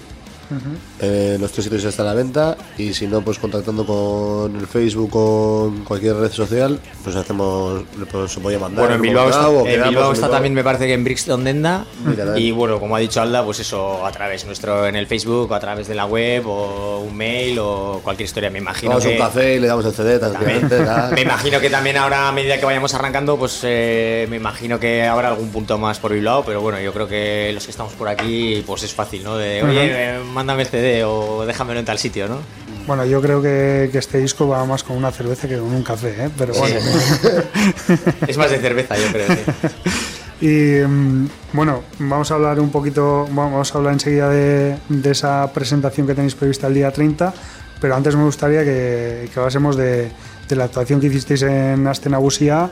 [1.01, 4.66] Eh, los tres sitios están a la venta y si no, pues contactando con el
[4.66, 8.80] Facebook o con cualquier red social, pues hacemos, pues, se puede mandar.
[8.80, 11.84] Bueno, en Bilbao, está, o en Bilbao también, me parece que en Brixton Denda.
[12.05, 12.38] Mira.
[12.38, 15.61] Y bueno, como ha dicho Alda, pues eso a través nuestro en el Facebook, a
[15.61, 18.51] través de la web, o un mail, o cualquier historia.
[18.51, 21.11] Me imagino Vamos a un café y le damos el CD nada.
[21.14, 25.05] Me imagino que también ahora, a medida que vayamos arrancando, pues eh, me imagino que
[25.05, 28.09] habrá algún punto más por Bilbao, pero bueno, yo creo que los que estamos por
[28.09, 29.36] aquí, pues es fácil, ¿no?
[29.36, 32.39] De, oye, eh, mándame el CD o déjamelo en tal sitio, ¿no?
[32.86, 35.82] Bueno, yo creo que, que este disco va más con una cerveza que con un
[35.82, 36.30] café, ¿eh?
[36.36, 36.76] pero bueno.
[38.26, 39.28] Es más de cerveza, yo creo.
[39.28, 39.43] sí.
[40.41, 45.53] Y mm, bueno, vamos a hablar un poquito, vamos a hablar enseguida de, de esa
[45.53, 47.34] presentación que tenéis prevista el día 30,
[47.80, 50.12] pero antes me gustaría que, que hablásemos de,
[50.49, 52.70] de la actuación que hicisteis en Astenagusia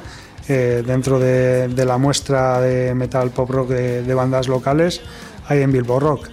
[0.49, 5.01] eh, dentro de, de la muestra de metal pop rock de, bandas locales
[5.49, 6.29] ahí en Bilbao Rock.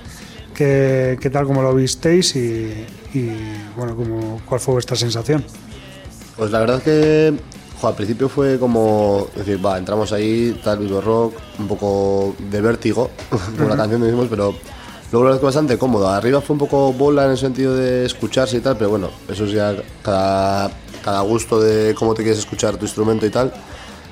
[0.53, 3.31] ¿Qué, qué tal, cómo lo visteis y, y,
[3.75, 5.43] bueno, cómo, cuál fue vuestra sensación?
[6.37, 7.33] Pues la verdad es que
[7.79, 12.61] jo, al principio fue como decir, va, entramos ahí, tal, Bilbo Rock, un poco de
[12.61, 13.09] vértigo,
[13.57, 14.53] como la canción decimos, pero
[15.11, 16.09] luego la verdad es que bastante cómodo.
[16.09, 19.45] Arriba fue un poco bola en el sentido de escucharse y tal, pero bueno, eso
[19.45, 20.71] es ya cada,
[21.03, 23.51] cada gusto de cómo te quieres escuchar tu instrumento y tal.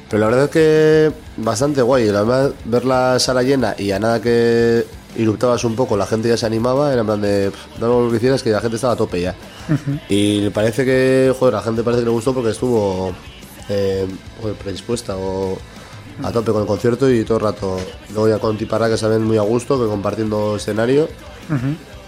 [0.09, 3.99] Pero la verdad es que bastante guay, la verdad, ver la sala llena y a
[3.99, 4.85] nada que
[5.17, 8.09] irruptabas un poco, la gente ya se animaba, era en plan de, "Pff, no lo
[8.11, 9.35] que hicieras, que la gente estaba a tope ya.
[10.09, 13.13] Y parece que, joder, la gente parece que le gustó porque estuvo
[13.69, 14.05] eh,
[14.41, 15.57] joder, predispuesta o
[16.23, 17.77] a tope con el concierto y todo el rato.
[18.09, 21.07] Luego ya con Tiparra que saben muy a gusto, que compartiendo escenario.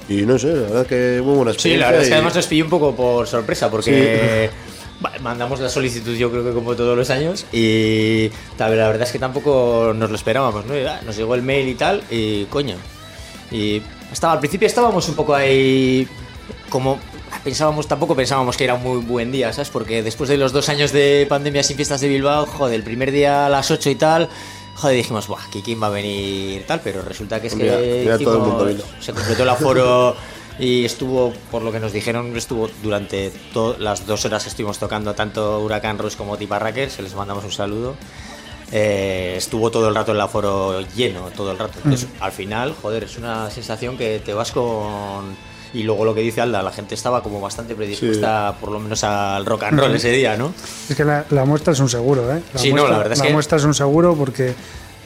[0.09, 1.79] Y no sé, la verdad es que muy buena Sí, experiencia.
[1.79, 4.49] la verdad es que además nos pilló un poco por sorpresa porque
[5.21, 9.11] mandamos la solicitud yo creo que como todos los años y tal, la verdad es
[9.11, 10.73] que tampoco nos lo esperábamos, ¿no?
[10.87, 12.75] Ah, Nos llegó el mail y tal y coño.
[13.51, 13.81] Y
[14.11, 16.07] estaba al principio estábamos un poco ahí
[16.69, 16.99] como
[17.43, 19.69] pensábamos tampoco pensábamos que era un muy buen día, ¿sabes?
[19.69, 23.11] Porque después de los dos años de pandemia sin fiestas de Bilbao, joder, el primer
[23.11, 24.29] día a las 8 y tal,
[24.75, 26.79] joder, dijimos, buah, ¿qui- ¿quién va a venir tal?
[26.81, 30.15] Pero resulta que es Mira, que mira todo el mundo hicimos- se completó el aforo
[30.59, 33.31] y estuvo, por lo que nos dijeron, estuvo durante
[33.79, 37.51] las dos horas que estuvimos tocando tanto Huracán Rush como Tiparraker, se les mandamos un
[37.51, 37.95] saludo.
[38.71, 41.73] eh, estuvo todo el rato el aforo lleno, todo el rato.
[41.83, 45.35] Entonces, al final, joder, es una sensación que te vas con.
[45.75, 49.03] Y luego lo que dice Alda, la gente estaba como bastante predispuesta, por lo menos
[49.03, 50.53] al rock and roll ese día, ¿no?
[50.89, 52.41] Es que la, la muestra es un seguro, ¿eh?
[52.53, 54.53] La Sí, no, muestra, la verdad es que- muestra es un seguro porque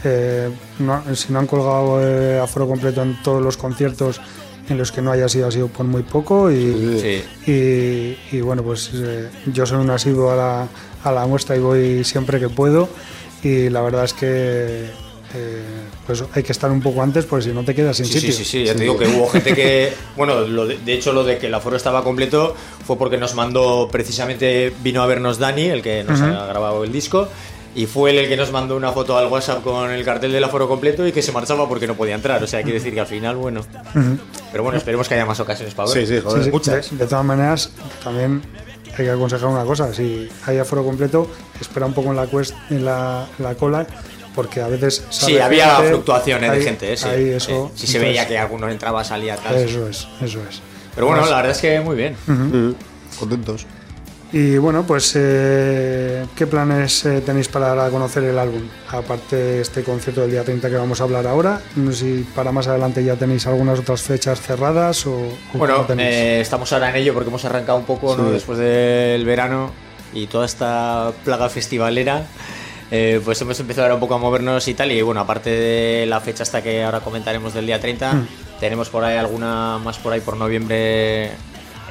[0.04, 4.20] eh, no- si no han colgado eh, aforo completo en todos los conciertos
[4.70, 7.52] en los que no haya sido, ha sido por muy poco y, Sí.
[7.52, 10.68] y, y, bueno, pues eh, yo soy un asiduo a la,
[11.04, 12.90] a la muestra y voy siempre que puedo
[13.44, 14.28] y la verdad es que
[15.36, 15.62] eh,
[16.06, 18.32] pues hay que estar un poco antes porque si no te quedas sin Sí, sitio.
[18.32, 21.12] sí, sí, sí, ya te digo que hubo gente que, bueno, lo de, de hecho
[21.14, 22.56] lo de que el aforo estaba completo
[22.86, 26.92] fue porque nos mandó, precisamente vino a vernos Dani, el que nos ha grabado el
[26.92, 27.28] disco,
[27.78, 30.44] y fue él el que nos mandó una foto al WhatsApp con el cartel del
[30.44, 33.00] aforo completo y que se marchaba porque no podía entrar, o sea, quiere decir que
[33.00, 33.62] al final, bueno,
[34.52, 36.06] pero bueno, esperemos que haya más ocasiones para ver.
[36.08, 36.40] Sí, sí, joder.
[36.40, 36.52] Sí, sí.
[36.52, 36.92] Muchas.
[36.92, 37.72] De, de todas maneras,
[38.04, 38.42] también
[38.98, 41.30] hay que aconsejar una cosa: si hay aforo completo,
[41.62, 43.86] espera un poco en la, cuest- en la, la cola,
[44.34, 45.06] porque a veces.
[45.12, 47.08] Sí, había gente, fluctuaciones ahí- de gente, eh, sí.
[47.08, 49.56] ahí eso, Sí, Si se entonces, veía que alguno entraba, salía, tal.
[49.56, 50.62] Eso es, eso es.
[50.96, 52.16] Pero bueno, Más- la verdad es que muy bien.
[52.26, 52.72] Mm,
[53.20, 53.66] Contentos.
[54.34, 58.62] Y bueno, pues, eh, ¿qué planes eh, tenéis para conocer el álbum?
[58.90, 62.24] Aparte de este concierto del día 30 que vamos a hablar ahora, no sé si
[62.36, 66.90] para más adelante ya tenéis algunas otras fechas cerradas o, o Bueno, eh, estamos ahora
[66.90, 69.72] en ello porque hemos arrancado un poco después del verano
[70.14, 72.26] y toda esta plaga festivalera.
[72.92, 74.92] eh, pues hemos empezado ahora un poco a movernos y tal.
[74.92, 78.28] Y bueno, aparte de la fecha hasta que ahora comentaremos del día 30, Mm.
[78.60, 81.32] tenemos por ahí alguna más por ahí por noviembre.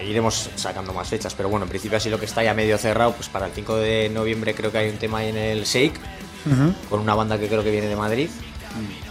[0.02, 3.12] Iremos sacando más fechas, pero bueno, en principio así lo que está ya medio cerrado,
[3.12, 5.98] pues para el 5 de noviembre creo que hay un tema ahí en el Shake,
[6.88, 8.28] con una banda que creo que viene de Madrid.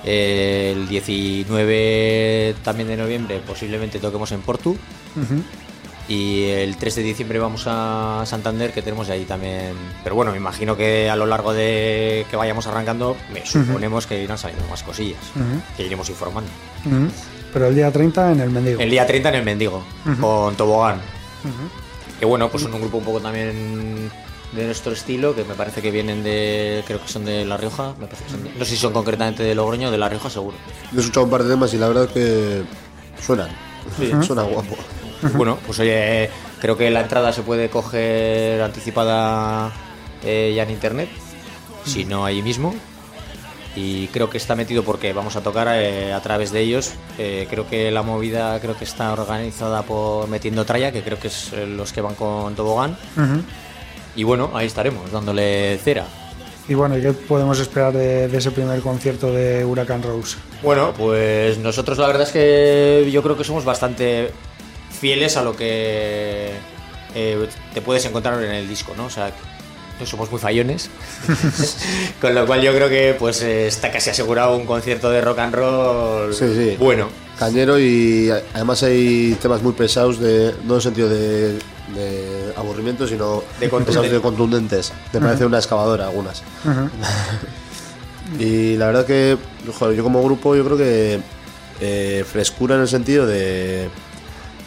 [0.04, 4.78] Eh, el 19 también de noviembre posiblemente toquemos en Portu.
[6.08, 9.74] Y el 3 de diciembre vamos a Santander, que tenemos ahí también.
[10.04, 14.22] Pero bueno, me imagino que a lo largo de que vayamos arrancando, me suponemos que
[14.22, 15.20] irán saliendo más cosillas,
[15.76, 16.52] que iremos informando.
[17.56, 18.82] Pero el día 30 en el Mendigo.
[18.82, 19.82] El día 30 en el Mendigo,
[20.20, 21.00] con Tobogán.
[22.20, 24.12] Que bueno, pues son un grupo un poco también
[24.52, 26.84] de nuestro estilo, que me parece que vienen de.
[26.86, 27.94] Creo que son de La Rioja.
[27.98, 30.10] me parece que son de- no sé si son concretamente de Logroño o de La
[30.10, 30.58] Rioja, seguro.
[30.92, 32.64] Yo he escuchado un par de temas y la verdad es que
[33.26, 33.48] suenan.
[34.28, 34.76] Suena guapo.
[35.36, 36.30] Bueno, pues oye,
[36.60, 39.72] creo que la entrada se puede coger anticipada
[40.24, 41.08] eh, ya en internet,
[41.86, 42.76] si no ahí mismo.
[43.76, 46.94] Y creo que está metido porque vamos a tocar eh, a través de ellos.
[47.18, 51.28] Eh, creo que la movida creo que está organizada por Metiendo Traya, que creo que
[51.28, 52.98] es eh, los que van con Tobogán.
[54.16, 56.06] Y bueno, ahí estaremos, dándole cera.
[56.68, 60.38] Y bueno, ¿y qué podemos esperar de, de ese primer concierto de Huracán Rose?
[60.64, 64.32] Bueno, pues nosotros la verdad es que yo creo que somos bastante
[64.90, 66.54] fieles a lo que
[67.14, 69.06] eh, te puedes encontrar en el disco, ¿no?
[69.06, 69.32] O sea,
[70.00, 70.90] no somos muy fallones.
[72.22, 75.40] Con lo cual yo creo que pues eh, está casi asegurado un concierto de rock
[75.40, 76.76] and roll Sí, sí.
[76.80, 77.08] bueno.
[77.40, 81.54] Cañero y además hay temas muy pesados, de, no en el sentido de,
[81.94, 83.86] de aburrimiento, sino De contundente.
[83.88, 84.94] pesados de contundentes.
[85.12, 86.44] Me parece una excavadora algunas.
[88.40, 89.38] y la verdad que,
[89.78, 91.20] joder, yo como grupo, yo creo que
[91.82, 93.90] eh, frescura en el sentido de,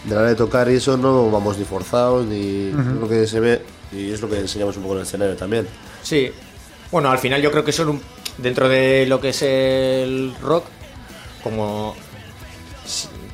[0.05, 3.27] de la hora de tocar y eso no vamos ni forzados, ni yo creo que
[3.27, 3.63] se ve,
[3.93, 5.67] y es lo que enseñamos un poco en el escenario también.
[6.03, 6.31] Sí.
[6.91, 8.03] Bueno, al final yo creo que son un-
[8.39, 10.65] dentro de lo que es el rock,
[11.43, 11.95] como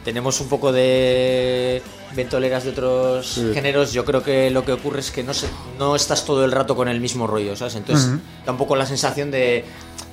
[0.05, 1.83] tenemos un poco de
[2.15, 5.49] ventoleras de otros géneros, yo creo que lo que ocurre es que no, se-
[5.79, 7.75] no estás todo el rato con el mismo rollo, ¿sabes?
[7.77, 8.11] Entonces
[8.45, 9.65] da un poco la sensación de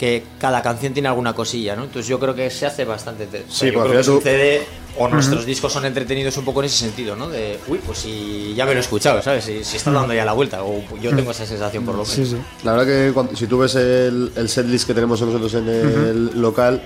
[0.02, 1.84] que cada canción tiene alguna cosilla, ¿no?
[1.84, 3.28] Entonces yo creo que se hace bastante...
[3.48, 4.62] Sí, yo porque creo que tú- sucede
[4.98, 7.30] o nuestros discos son entretenidos un poco en ese sentido, ¿no?
[7.30, 9.46] De, uy, pues si ya me lo he escuchado, ¿sabes?
[9.46, 12.16] Si, si está dando ya la vuelta, o yo tengo esa sensación por lo menos.
[12.16, 12.36] Sí, sí.
[12.64, 16.42] La verdad que cuando- si tú ves el, el setlist que tenemos nosotros en el
[16.42, 16.82] local,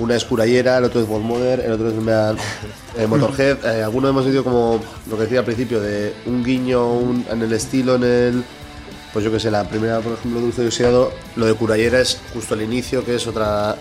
[0.00, 3.64] una es Curayera, el otro es Volmother, el otro es eh, Motorhead.
[3.64, 7.42] eh, algunos hemos sentido como lo que decía al principio, de un guiño un- en
[7.42, 8.44] el estilo, en el.
[9.16, 12.20] Pues yo que sé, la primera, por ejemplo, Dulce y Oxidado, lo de Curayera es
[12.34, 13.74] justo el inicio, que es otra.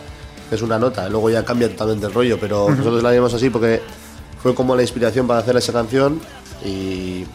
[0.47, 1.09] que es una nota.
[1.09, 3.81] Luego ya cambia totalmente el rollo, pero nosotros la llamamos así porque
[4.41, 6.21] fue como la inspiración para hacer esa canción
[6.63, 7.25] y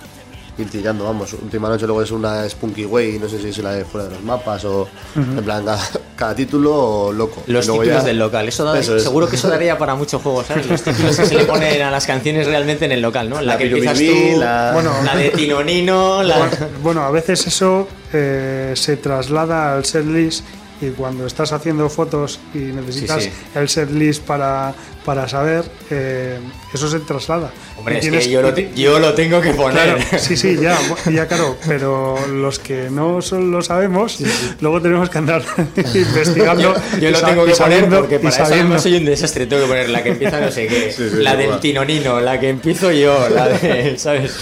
[0.56, 1.34] ir tirando, vamos.
[1.34, 4.14] Última noche luego es una Spunky Way, no sé si es la de fuera de
[4.14, 5.66] los mapas o en plan
[6.20, 7.42] cada, título loco.
[7.46, 9.02] Los títulos ya- del local, eso, da- Eso es.
[9.02, 10.66] seguro que eso daría para muchos juegos, ¿sabes?
[10.66, 13.36] Los títulos que se le ponen a las canciones realmente en el local, ¿no?
[13.40, 14.92] La, La que empiezas tú, la- Bueno.
[15.04, 16.36] la de Tinonino, la...
[16.38, 20.44] Bueno, bueno, a veces eso eh, se traslada al setlist
[20.80, 23.58] y cuando estás haciendo fotos y necesitas Sí, sí.
[23.58, 24.72] el setlist para,
[25.04, 26.38] para saber, eh,
[26.72, 27.50] eso se traslada.
[27.76, 29.96] Hombre, es tienes- que yo lo, yo lo tengo que poner.
[29.96, 30.78] Claro, sí, sí, ya,
[31.10, 34.18] ya claro, pero los que no son- lo sabemos,
[34.60, 35.42] luego tenemos que andar
[35.94, 36.74] investigando.
[37.00, 39.46] Yo lo tengo que poner sabiendo- porque para eso además soy un desastre.
[39.46, 41.60] Tengo que poner la que empieza no sé qué, Sí, sí, la sí, del igual.
[41.60, 44.32] Tinonino, la que empiezo yo, la de, ¿sabes?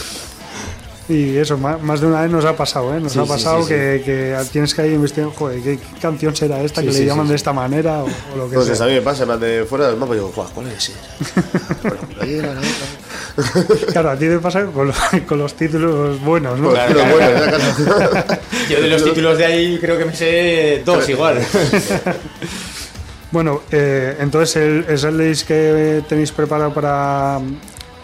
[1.08, 3.00] Y eso, ma- más de una vez nos ha pasado, ¿eh?
[3.00, 3.68] Nos Sí, ha pasado sí, sí.
[3.70, 7.06] que, que tienes que ir investigando, joder, ¿qué, canción será esta Sí, que sí, le
[7.06, 7.40] llaman sí, de sí.
[7.40, 8.86] esta manera o, o lo que Entonces sea?
[8.86, 10.92] a mí me pasa, plan de fuera del mapa, y digo, "Guau, ¿cuál es.
[13.92, 14.94] Claro, a ti te pasa con, lo-
[15.28, 16.70] con los títulos buenos, ¿no?
[16.70, 17.56] Claro, claro, bueno,
[17.86, 18.40] claro.
[18.68, 21.38] Yo de los títulos de ahí creo que me sé dos igual.
[23.30, 27.38] Bueno, eh, entonces el, el que tenéis preparado para,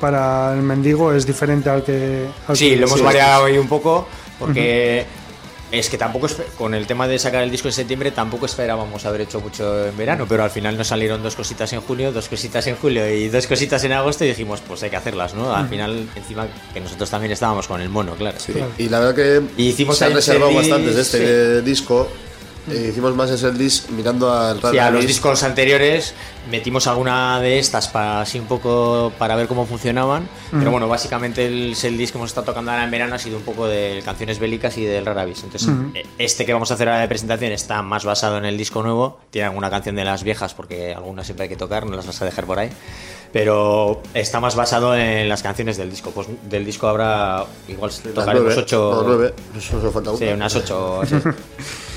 [0.00, 2.26] para el mendigo es diferente al que.
[2.48, 4.06] al Sí, que- lo hemos variado ahí un poco
[4.38, 5.06] porque
[5.72, 9.22] es que tampoco con el tema de sacar el disco en septiembre tampoco esperábamos haber
[9.22, 12.64] hecho mucho en verano, pero al final nos salieron dos cositas en junio, dos cositas
[12.68, 15.52] en julio y dos cositas en agosto y dijimos, pues hay que hacerlas, ¿no?
[15.54, 18.38] Al final encima que nosotros también estábamos con el mono, claro.
[18.38, 21.64] Sí, Y la verdad que Y hicimos se han reservado bastantes de este sí.
[21.64, 22.08] disco.
[22.70, 26.14] Eh, hicimos más SLDs mirando al sí, a los discos anteriores
[26.50, 30.24] metimos alguna de estas para así un poco para ver cómo funcionaban.
[30.50, 30.58] Mm.
[30.58, 33.42] pero bueno básicamente el SLDs que hemos estado tocando ahora en verano ha sido un
[33.42, 35.92] poco de canciones bélicas y del Raravis entonces mm.
[36.18, 39.18] este que vamos a hacer ahora de presentación está más basado en el disco nuevo.
[39.30, 42.20] Tiene alguna canción de las viejas porque algunas siempre hay que tocar no las vas
[42.22, 42.70] a dejar por ahí.
[43.32, 46.12] Pero está más basado en las canciones del disco.
[46.12, 51.00] Pues del disco habrá igual tocaremos 8 no, unas 8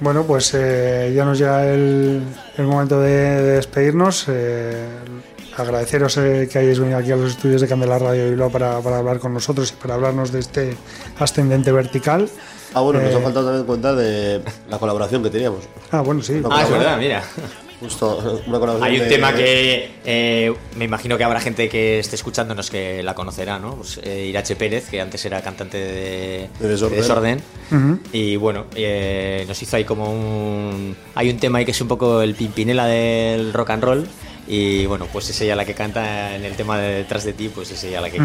[0.00, 2.22] Bueno, pues eh, ya nos llega el,
[2.56, 4.26] el momento de, de despedirnos.
[4.28, 4.86] eh,
[5.56, 8.98] agradeceros eh, que hayáis venido aquí a los estudios de Candela Radio Bilbao para, para
[8.98, 10.76] hablar con nosotros y para hablarnos de este
[11.18, 12.28] ascendente vertical.
[12.74, 14.40] Ah, bueno, nos Eh, ha faltado también contar de
[14.70, 15.64] la colaboración que teníamos.
[15.90, 16.40] Ah, bueno, sí.
[16.48, 17.22] ah, es verdad, mira.
[17.80, 22.00] Justo, una colaboración Hay un de- tema que eh, me imagino que habrá gente que
[22.00, 23.76] esté escuchándonos que la conocerá, ¿no?
[23.76, 26.96] Pues, eh, Irache Pérez, que antes era cantante de, De Desorden.
[26.96, 27.42] de Desorden.
[27.70, 28.00] Ujú.
[28.12, 30.96] Y bueno, eh, nos hizo ahí como un...
[31.14, 34.08] Hay un tema ahí que es un poco el pimpinela del rock and roll.
[34.48, 37.48] Y bueno, pues es ella la que canta en el tema de Detrás de ti,
[37.48, 38.18] pues es ella la que.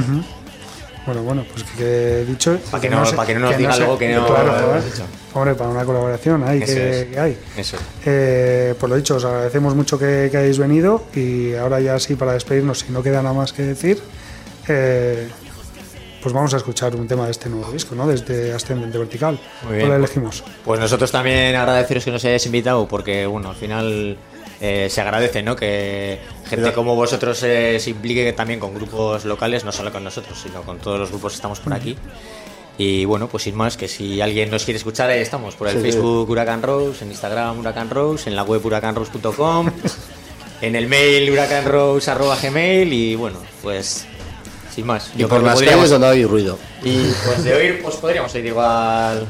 [1.05, 2.57] Bueno, bueno, pues que quede dicho.
[2.71, 4.51] Pa' que no- se- pa' que no nos diga se- luego que no Claro, lo
[4.53, 4.69] joder.
[4.69, 5.03] hemos dicho.
[5.33, 7.05] Hombre, para una colaboración Eso que, es.
[7.07, 7.37] que hay.
[7.57, 7.77] Eso.
[8.05, 12.33] Eh, pues lo dicho, os agradecemos mucho que, hayáis venido y ahora ya sí para
[12.33, 13.99] despedirnos, si no queda nada más que decir,
[14.69, 15.27] eh,
[16.21, 18.07] pues vamos a escuchar un tema de este nuevo disco, ¿no?
[18.07, 19.37] Desde Ascendente Vertical.
[19.63, 19.87] Muy bien.
[19.87, 20.41] ¿Cuál elegimos?
[20.63, 24.17] Pues nosotros también agradeceros que nos hayáis invitado, porque bueno, al final
[24.65, 25.55] eh, se agradece, ¿no?
[25.57, 30.39] Que gente como vosotros eh, se implique también con grupos locales, no solo con nosotros,
[30.41, 31.97] sino con todos los grupos que estamos por aquí.
[32.77, 35.75] Y bueno, pues sin más, que si alguien nos quiere escuchar, ahí estamos, por el
[35.75, 35.81] Sí.
[35.81, 39.69] Facebook Huracán Rose, en Instagram Huracán Rose, en la web huracanrose.com,
[40.61, 44.05] en el mail huracanrose.gmail y bueno, pues
[44.73, 45.11] sin más.
[45.17, 46.57] Y por las podríamos- calles donde hay ruido.
[46.83, 49.25] Y pues de oír, pues podríamos ir igual...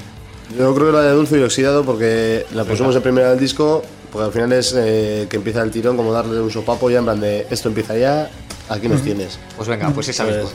[0.57, 3.83] Yo creo que la de Dulce y Oxidado porque la pusimos en primera del disco,
[4.13, 7.03] porque al final es eh, que empieza el tirón, como darle un sopapo ya en
[7.05, 8.29] plan de esto empieza ya,
[8.69, 9.37] aquí nos tienes.
[9.57, 10.51] Pues venga, pues esa Pues- misma.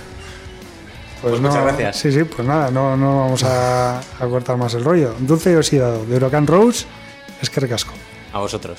[1.20, 1.96] Pues, Pues no, muchas gracias.
[1.96, 5.12] Sí, sí, pues nada, no, no vamos a, a cortar más el rollo.
[5.18, 6.86] Dulce y oxidado de Huracán Rose,
[7.42, 7.92] es que recasco.
[8.32, 8.78] A vosotros.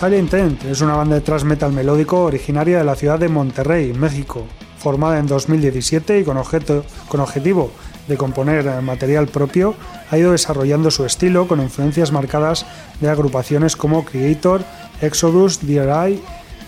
[0.00, 3.92] Silent End es una banda de thrash metal melódico originaria de la ciudad de Monterrey,
[3.92, 4.46] México,
[4.78, 7.70] formada en 2017 y con, objeto, con objetivo
[8.08, 9.74] de componer eh, material propio,
[10.10, 12.64] ha ido desarrollando su estilo con influencias marcadas
[13.02, 14.62] de agrupaciones como Creator,
[15.02, 16.22] Exodus, DRI,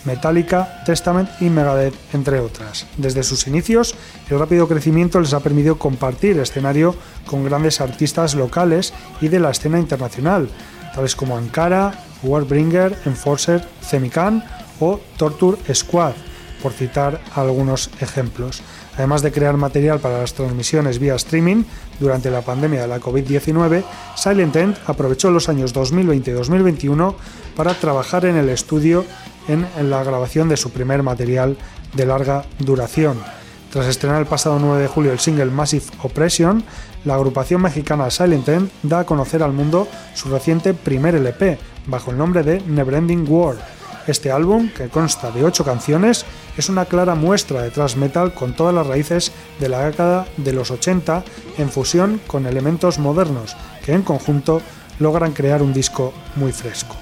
[0.05, 2.87] Metallica, Testament y Megadeth, entre otras.
[2.99, 3.95] Desde sus inicios,
[4.29, 9.53] el rápido crecimiento les ha permitido compartir escenario con grandes artistas locales y de la
[9.53, 10.51] escena internacional,
[10.95, 14.45] tales como Ankara, Warbringer, Enforcer, Zemican
[14.81, 16.15] o Torture Squad,
[16.63, 18.63] por citar algunos ejemplos.
[18.97, 21.65] Además de crear material para las transmisiones vía streaming
[21.99, 23.83] durante la pandemia de la COVID-19,
[24.17, 27.17] Silent End aprovechó los años 2020 y 2021
[27.57, 29.05] para trabajar en el estudio
[29.49, 31.57] en, en la grabación de su primer material
[31.95, 33.19] de larga duración.
[33.73, 36.63] Tras estrenar el pasado 9 de julio el single Massive Oppression,
[37.07, 42.11] la agrupación mexicana Silent End da a conocer al mundo su reciente primer LP, bajo
[42.11, 43.57] el nombre de Neverending War.
[44.07, 46.27] Este álbum, que consta de 8 canciones,
[46.59, 50.53] es una clara muestra de thrash metal con todas las raíces de la década de
[50.53, 51.25] los 80
[51.57, 53.57] en fusión con elementos modernos,
[53.87, 54.61] que en conjunto
[54.99, 57.02] logran crear un disco muy fresco.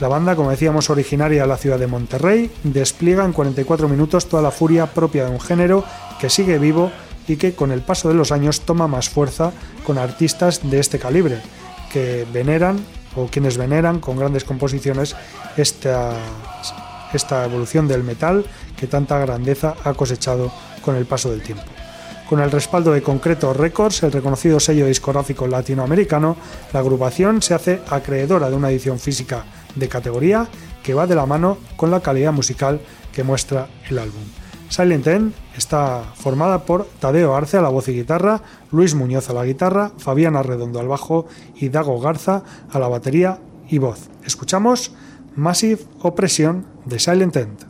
[0.00, 4.42] La banda, como decíamos, originaria de la ciudad de Monterrey, despliega en 44 minutos toda
[4.42, 5.84] la furia propia de un género
[6.18, 6.90] que sigue vivo
[7.28, 9.52] y que con el paso de los años toma más fuerza
[9.86, 11.42] con artistas de este calibre,
[11.92, 12.82] que veneran
[13.14, 15.16] o quienes veneran con grandes composiciones
[15.58, 16.14] esta,
[17.12, 18.46] esta evolución del metal
[18.78, 21.64] que tanta grandeza ha cosechado con el paso del tiempo.
[22.26, 26.36] Con el respaldo de Concreto Records, el reconocido sello discográfico latinoamericano,
[26.72, 29.44] la agrupación se hace acreedora de una edición física
[29.74, 30.48] de categoría
[30.82, 32.80] que va de la mano con la calidad musical
[33.12, 34.22] que muestra el álbum.
[34.68, 38.40] Silent End está formada por Tadeo Arce a la voz y guitarra,
[38.70, 43.40] Luis Muñoz a la guitarra, Fabián Arredondo al bajo y Dago Garza a la batería
[43.68, 44.08] y voz.
[44.24, 44.92] Escuchamos
[45.34, 47.69] Massive Oppression de Silent End.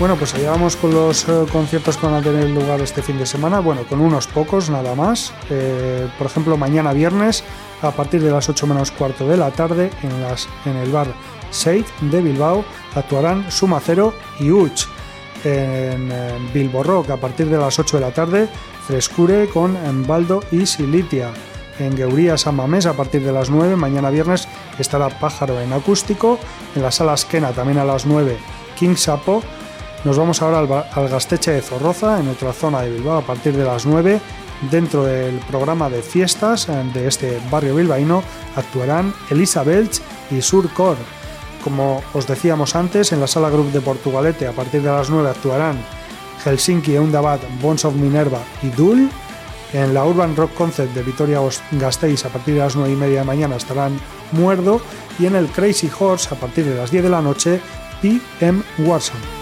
[0.00, 3.18] Bueno, pues allá vamos con los eh, conciertos que van a tener lugar este fin
[3.18, 3.60] de semana.
[3.60, 5.34] Bueno, con unos pocos nada más.
[5.50, 7.44] Eh, por ejemplo, mañana viernes,
[7.82, 11.08] a partir de las 8 menos cuarto de la tarde, en, las, en el bar
[11.50, 14.86] Seid de Bilbao, actuarán Sumacero y Uch.
[15.44, 18.48] En eh, Bilbo a partir de las 8 de la tarde,
[18.86, 21.30] Frescure con Embaldo y Silitia.
[21.78, 24.48] En Gueuría San Mamés, a partir de las 9, mañana viernes,
[24.78, 26.38] estará Pájaro en acústico.
[26.74, 28.38] En la sala Esquena, también a las 9,
[28.78, 29.42] King Sapo.
[30.04, 33.54] Nos vamos ahora al, al Gasteche de Zorroza, en otra zona de Bilbao, a partir
[33.54, 34.20] de las 9.
[34.70, 38.22] Dentro del programa de fiestas eh, de este barrio bilbaíno
[38.56, 40.96] actuarán Elisa Belch y Surcor.
[41.62, 45.28] Como os decíamos antes, en la sala Group de Portugalete, a partir de las 9
[45.28, 45.78] actuarán
[46.44, 49.10] Helsinki, Eundabat, Bones of Minerva y Dul.
[49.72, 51.40] En la Urban Rock Concert de Vitoria
[51.72, 54.00] Gasteiz, a partir de las 9 y media de mañana, estarán
[54.32, 54.80] Muerdo.
[55.18, 57.60] Y en el Crazy Horse, a partir de las 10 de la noche,
[58.00, 59.39] PM Warson.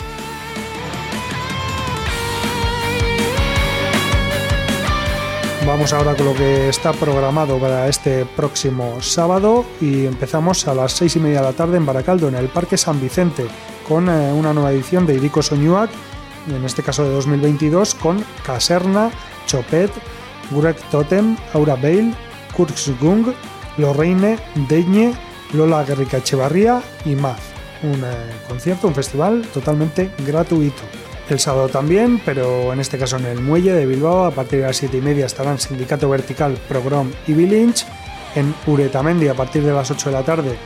[5.79, 10.91] Vamos ahora con lo que está programado para este próximo sábado y empezamos a las
[10.91, 13.47] seis y media de la tarde en Baracaldo, en el Parque San Vicente,
[13.87, 15.89] con eh, una nueva edición de Irico Soñuac,
[16.49, 19.13] en este caso de 2022, con Caserna,
[19.47, 19.93] Chopet,
[20.51, 22.13] Greg Totem, Aura Bale,
[22.57, 23.33] Kurzgung,
[23.77, 24.37] Lorraine,
[24.69, 25.15] Deñe,
[25.53, 27.39] Lola Guerrica Echevarría y más.
[27.85, 30.83] Un eh, concierto, un festival totalmente gratuito.
[31.29, 34.67] El sábado también, pero en este caso en el Muelle de Bilbao, a partir de
[34.67, 37.85] las 7 y media estarán Sindicato Vertical, Progrom y Bilinch.
[38.35, 40.59] En Uretamendi, a partir de las 8 de la tarde,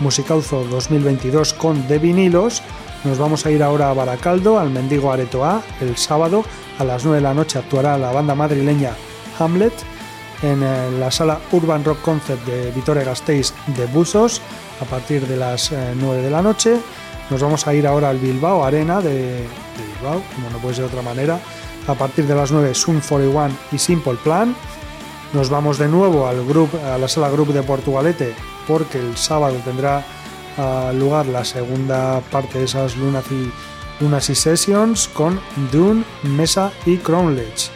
[0.00, 2.60] Musicauzo 2022 con De Vinilos.
[3.04, 5.62] Nos vamos a ir ahora a Baracaldo, al Mendigo Areto A.
[5.80, 6.44] El sábado,
[6.78, 8.94] a las 9 de la noche, actuará la banda madrileña
[9.38, 9.74] Hamlet.
[10.42, 14.42] En eh, la sala Urban Rock Concert de Vitoria Gasteiz de Busos,
[14.80, 16.78] a partir de las eh, 9 de la noche.
[17.30, 19.44] Nos vamos a ir ahora al Bilbao Arena de,
[20.00, 21.38] Bilbao, como no puede ser de otra manera.
[21.86, 24.54] A partir de las 9, Sun 41 y Simple Plan.
[25.32, 28.34] Nos vamos de nuevo al grup, a la sala Group de Portugalete,
[28.66, 30.04] porque el sábado tendrá
[30.58, 33.52] ah, lugar la segunda parte de esas Lunacy,
[34.00, 37.70] Lunacy Sessions con Dune, Mesa y Crownledge.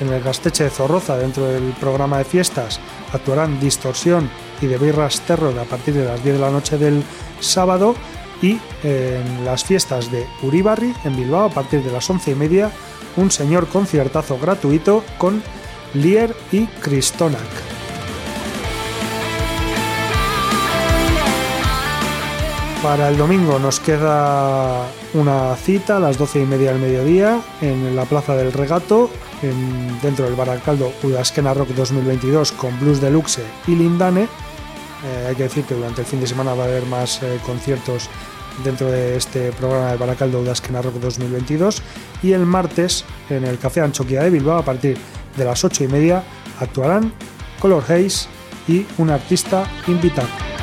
[0.00, 2.80] En el Gasteche de Zorroza, dentro del programa de fiestas,
[3.12, 4.28] actuarán Distorsión
[4.60, 7.04] y The Birras Terror a partir de las 10 de la noche del
[7.40, 7.94] sábado
[8.42, 12.70] y en las fiestas de Uribarri en Bilbao a partir de las 11 y media
[13.16, 15.42] un señor conciertazo gratuito con
[15.94, 17.40] Lier y Cristonac.
[22.82, 27.96] Para el domingo nos queda una cita a las 12 y media del mediodía en
[27.96, 29.10] la Plaza del Regato,
[29.42, 34.28] en- dentro del Baracaldo Udasquena Rock 2022 con Blues Deluxe y Lindane.
[35.06, 37.38] Eh, hay que decir que durante el fin de semana va a haber más eh,
[37.44, 38.08] conciertos
[38.64, 41.82] dentro de este programa de Baracaldo Udasquena Rock 2022.
[42.22, 44.96] Y el martes en el Café Anchoquia de Bilbao a partir
[45.36, 46.24] de las 8 y media
[46.60, 47.12] actuarán
[47.60, 48.28] Color Haze
[48.66, 50.55] y un artista invitado.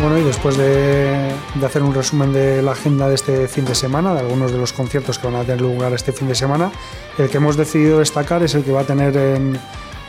[0.00, 1.30] Bueno, y después de,
[1.62, 4.72] hacer un resumen de la agenda de este fin de semana, de algunos de los
[4.72, 6.72] conciertos que van a tener lugar este fin de semana,
[7.18, 9.58] el que hemos decidido destacar es el que va a tener en,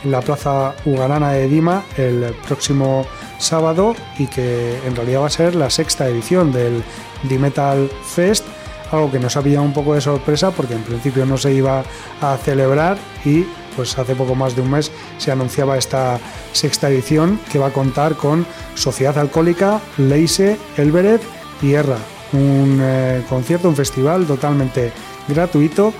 [0.02, 5.30] en la Plaza Ugarana de Dima el próximo sábado y que en realidad va a
[5.30, 6.82] ser la sexta edición del
[7.24, 8.46] D-Metal Fest,
[8.92, 11.84] algo que nos ha pillado un poco de sorpresa porque en principio no se iba
[12.22, 13.44] a celebrar y
[13.76, 16.18] pues hace poco más de un mes se anunciaba esta
[16.52, 21.22] sexta edición que va a contar con Sociedad Alcohólica, Leise, Elberet
[21.60, 21.98] y Erra.
[22.32, 24.92] Un eh, concierto, un festival totalmente
[25.28, 25.92] gratuito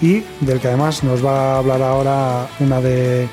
[0.00, 3.28] y del que además nos va a hablar ahora una de,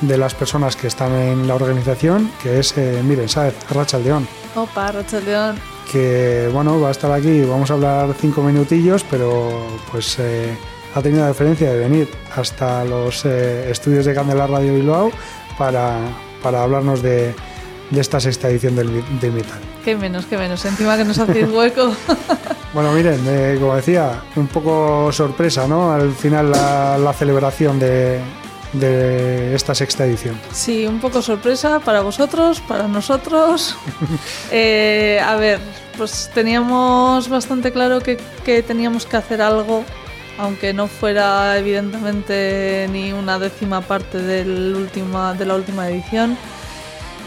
[0.00, 4.92] de las personas que están en la organización, que es, eh, miren, Saez Rachaldeón, Opa,
[5.24, 5.56] León.
[5.90, 10.56] que bueno, va a estar aquí, vamos a hablar cinco minutillos, pero pues eh,
[10.94, 15.10] ha tenido la deferencia de venir hasta los eh, estudios de Candela Radio Bilbao
[15.58, 15.98] para,
[16.42, 17.34] para hablarnos de,
[17.90, 19.58] de esta sexta edición del, del Metal.
[19.84, 20.64] Qué menos, qué menos.
[20.64, 21.94] Encima que nos hacéis hueco.
[22.74, 25.92] Bueno, miren, eh, como decía, un poco sorpresa, ¿no?
[25.92, 28.18] Al final la, la celebración de,
[28.72, 30.38] de esta sexta edición?
[30.52, 33.76] Sí, un poco sorpresa para vosotros, para nosotros.
[34.50, 35.60] Eh, a ver,
[35.96, 39.84] pues teníamos bastante claro que, que teníamos que hacer algo,
[40.38, 46.36] aunque no fuera evidentemente ni una décima parte del última, de la última edición.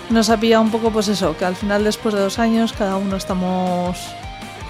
[0.10, 2.97] Nos ha pillado un poco pues eso, que al final después de dos años cada
[2.97, 3.97] uno estamos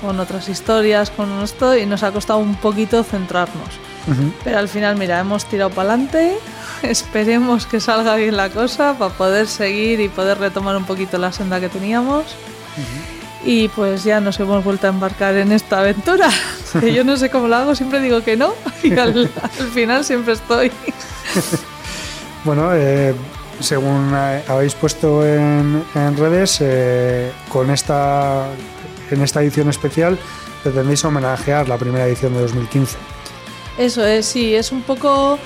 [0.02, 3.80] con otras historias, con esto, y nos ha costado un poquito centrarnos.
[4.44, 6.38] Pero al final, mira, hemos tirado para adelante.
[6.82, 11.34] Esperemos que salga bien la cosa para poder seguir y poder retomar un poquito la
[11.34, 12.24] senda que teníamos.
[13.48, 16.30] Y pues ya nos hemos vuelto a embarcar en esta aventura.
[16.82, 18.54] Que yo no sé cómo lo hago, siempre digo que no.
[18.84, 20.72] Y al, al final siempre estoy.
[22.44, 23.14] Bueno, eh,
[23.60, 28.48] según habéis puesto en, en redes, eh, con esta,
[29.12, 30.18] en esta edición especial
[30.64, 32.98] pretendéis homenajear la primera edición de 2015.
[33.78, 35.38] Eso es, sí, es un poco.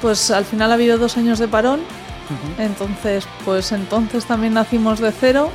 [0.00, 1.80] Pues al final ha habido dos años de parón.
[2.58, 5.50] Entonces, pues entonces también nacimos de cero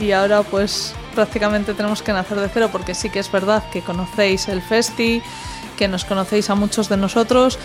[0.00, 3.82] y ahora pues prácticamente tenemos que nacer de cero porque sí que es verdad que
[3.82, 5.20] conocéis el festi,
[5.76, 7.58] que nos conocéis a muchos de nosotros,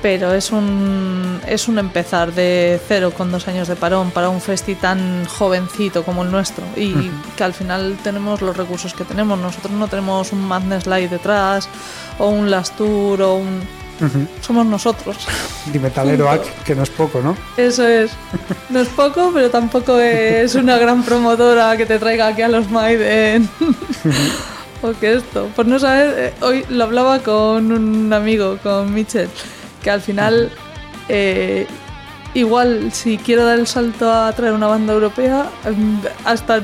[0.00, 4.40] pero es un, es un empezar de cero con dos años de parón para un
[4.40, 6.94] festi tan jovencito como el nuestro y
[7.36, 9.38] que al final tenemos los recursos que tenemos.
[9.38, 11.68] Nosotros no tenemos un Madness Live detrás
[12.18, 13.83] o un Last Tour o un...
[14.40, 15.16] Somos nosotros.
[15.72, 17.36] Dimetaleroac, que no es poco, ¿no?
[17.56, 18.10] Eso es.
[18.68, 22.70] No es poco, pero tampoco es una gran promotora que te traiga aquí a los
[22.70, 23.48] Maiden.
[24.82, 25.48] o que esto.
[25.54, 29.28] Por no saber, eh, hoy lo hablaba con un amigo, con Mitchell,
[29.82, 30.50] que al final,
[31.08, 31.66] eh,
[32.34, 36.60] igual si quiero dar el salto a traer una banda europea, em, hasta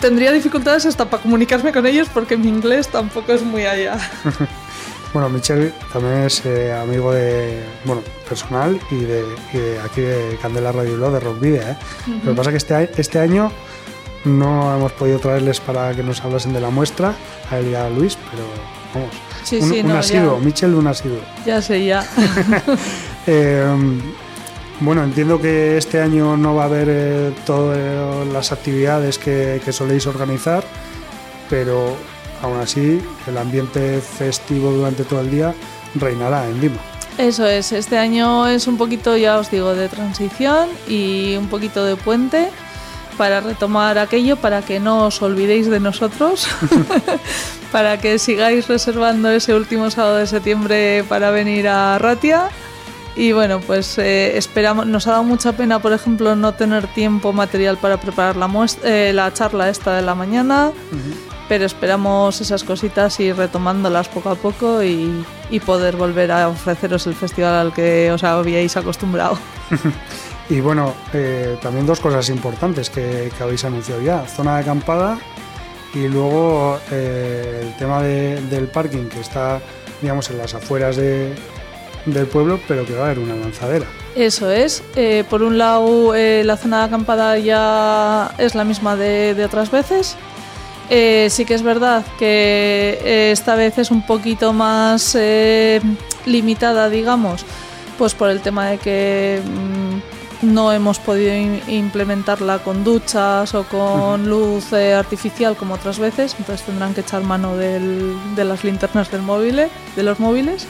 [0.00, 3.96] tendría dificultades hasta para comunicarme con ellos porque mi inglés tampoco es muy allá.
[5.12, 10.38] Bueno, Michel también es eh, amigo de, bueno, personal y de, y de aquí de
[10.40, 11.62] Candela Radio Blog, de Rock Video.
[11.62, 11.76] ¿eh?
[12.24, 13.52] Lo que pasa es que este, este año
[14.24, 17.14] no hemos podido traerles para que nos hablasen de la muestra,
[17.50, 18.44] a él y a Luis, pero
[18.94, 19.14] vamos.
[19.44, 20.44] Sí, un, sí, un no, asiduo, ya.
[20.44, 21.18] Michel un asiduo.
[21.44, 22.06] ya sé, ya.
[23.28, 23.64] Eh,
[24.80, 29.72] bueno, entiendo que este año no va a haber eh, todas las actividades que, que
[29.72, 30.64] soléis organizar,
[31.48, 31.96] pero
[32.42, 35.54] aún así el ambiente festivo durante todo el día
[35.94, 36.78] reinará en Lima.
[37.18, 41.84] Eso es, este año es un poquito, ya os digo, de transición y un poquito
[41.84, 42.48] de puente
[43.18, 46.48] para retomar aquello, para que no os olvidéis de nosotros,
[47.72, 52.48] para que sigáis reservando ese último sábado de septiembre para venir a Ratia.
[53.14, 57.34] Y bueno, pues eh, esperamos, nos ha dado mucha pena, por ejemplo, no tener tiempo
[57.34, 58.48] material para preparar la,
[58.84, 60.72] eh, la charla esta de la mañana,
[61.48, 67.06] pero esperamos esas cositas ir retomándolas poco a poco y, y poder volver a ofreceros
[67.06, 69.38] el festival al que os habíais acostumbrado.
[70.50, 74.26] Y bueno, eh, también dos cosas importantes que, que habéis anunciado ya.
[74.26, 75.16] Zona de acampada
[75.94, 79.60] y luego eh, el tema de- del parking que está,
[80.02, 81.32] digamos, en las afueras de-
[82.04, 83.86] del pueblo, pero que va a haber una lanzadera.
[84.16, 84.82] Eso es.
[84.96, 89.70] Eh, por un lado, la zona de acampada ya es la misma de, de otras
[89.70, 90.16] veces.
[90.94, 95.80] Eh, sí que es verdad que eh, esta vez es un poquito más eh,
[96.26, 97.46] limitada, digamos,
[97.96, 101.32] pues por el tema de que mm, no hemos podido
[101.66, 107.56] implementarla con duchas o con luz artificial como otras veces, entonces tendrán que echar mano
[107.56, 109.62] del- de las linternas del móvil,
[109.96, 110.66] de los móviles.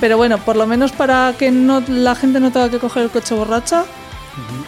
[0.00, 3.10] Pero bueno, por lo menos para que no, la gente no tenga que coger el
[3.10, 3.84] coche borracha,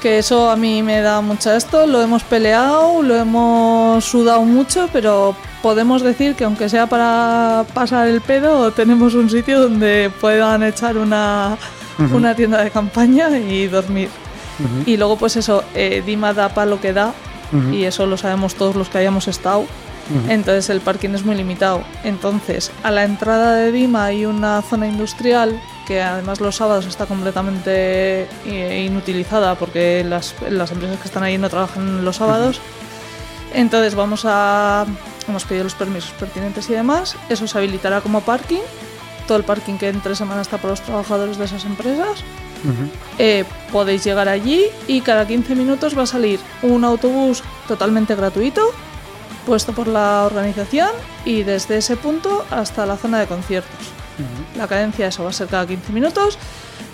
[0.01, 4.89] que eso a mí me da mucho esto, lo hemos peleado, lo hemos sudado mucho,
[4.93, 10.63] pero podemos decir que aunque sea para pasar el pedo, tenemos un sitio donde puedan
[10.63, 11.57] echar una,
[12.13, 14.09] una tienda de campaña y dormir.
[14.87, 17.13] Y luego pues eso, eh, Dima da para lo que da,
[17.73, 19.67] y eso lo sabemos todos los que hayamos estado.
[20.29, 21.83] Entonces el parking es muy limitado.
[22.05, 27.07] Entonces, a la entrada de Dima hay una zona industrial que además los sábados está
[27.07, 32.61] completamente eh, inutilizada porque las, las empresas que están ahí no trabajan los sábados.
[33.55, 34.87] Entonces vamos a...
[35.29, 37.17] Hemos pedido los permisos pertinentes y demás.
[37.29, 38.63] Eso se habilitará como parking.
[39.27, 42.23] Todo el parking que entre semana está por los trabajadores de esas empresas.
[43.19, 48.73] Eh, podéis llegar allí y cada 15 minutos va a salir un autobús totalmente gratuito
[49.47, 50.91] puesto por la organización
[51.25, 53.73] y desde ese punto hasta la zona de conciertos.
[54.57, 56.39] La cadencia eso va a ser cada 15 minutos,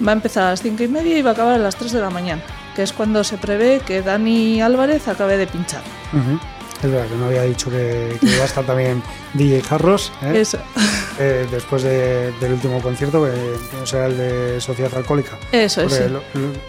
[0.07, 1.93] va a empezar a las 5 y media y va a acabar a las 3
[1.93, 2.43] de la mañana,
[2.77, 5.83] que es cuando se prevé que Dani Álvarez acabe de pinchar.
[6.83, 9.03] Es verdad que no había dicho que, que iba a estar también
[9.35, 10.41] DJ Jarros, ¿eh?
[10.41, 10.59] Eso,
[11.19, 15.39] Eh, después de- del último concierto, que no será el de Sociedad Alcohólica.
[15.53, 15.93] eso es.
[15.93, 16.03] Sí.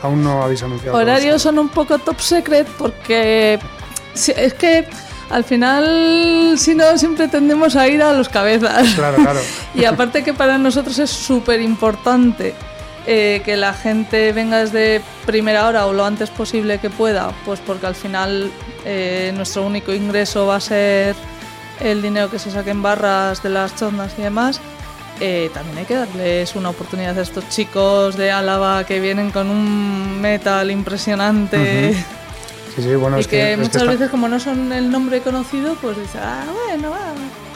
[0.01, 0.97] aún no habéis anunciado.
[0.97, 3.57] Horarios son un poco top secret porque
[4.13, 4.85] es que
[5.33, 8.93] al final, si no, siempre tendemos a ir a los cabezas.
[8.93, 9.39] Claro, claro.
[9.75, 12.53] Y aparte que para nosotros es súper importante
[13.07, 17.59] eh, que la gente venga desde primera hora o lo antes posible que pueda, pues
[17.59, 18.51] porque al final
[18.85, 21.15] eh, nuestro único ingreso va a ser
[21.79, 24.61] el dinero que se saque en barras de las chondas y demás.
[25.19, 29.49] Eh, también hay que darles una oportunidad a estos chicos de Álava que vienen con
[29.49, 31.95] un metal impresionante
[32.75, 34.71] Sí, sí, bueno, y es que, que, es que muchas está- veces como no son
[34.73, 36.89] el nombre conocido, pues dices, ah, bueno,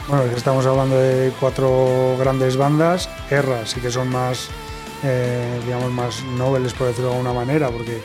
[0.08, 3.08] bueno, estamos hablando de cuatro grandes bandas.
[3.30, 4.48] Erra sí que son más,
[5.02, 8.00] eh, digamos, más nobles, por decirlo de alguna manera, porque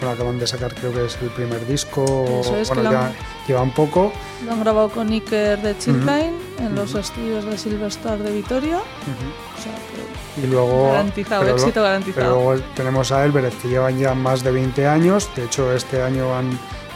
[0.00, 2.24] bueno, acaban de sacar, creo que es el primer disco.
[2.40, 3.12] Eso es, bueno, ya han-
[3.46, 4.12] llevan poco.
[4.44, 8.78] Lo han grabado con Iker de Chilline en los estudios de Silverstar de Vitoria.
[8.78, 9.97] O sea, que
[10.42, 12.26] Y luego, Garantizado, pero éxito garantizado.
[12.26, 15.28] Pero luego tenemos a Elbereth, que llevan ya más de 20 años.
[15.34, 16.50] De hecho, este año han,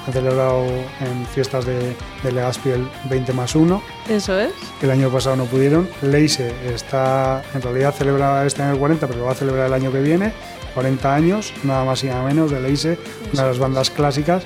[0.07, 0.65] han celebrado
[1.01, 3.83] en fiestas de, de Legazpi el 20 más 1.
[4.09, 4.53] eso es.
[4.81, 5.89] El año pasado no pudieron.
[6.03, 9.73] Leise está, en realidad celebra este año el 40, pero lo va a celebrar el
[9.73, 10.33] año que viene.
[10.75, 12.99] 40 años, nada más y nada menos, de Leise,
[13.33, 14.45] una de las bandas clásicas.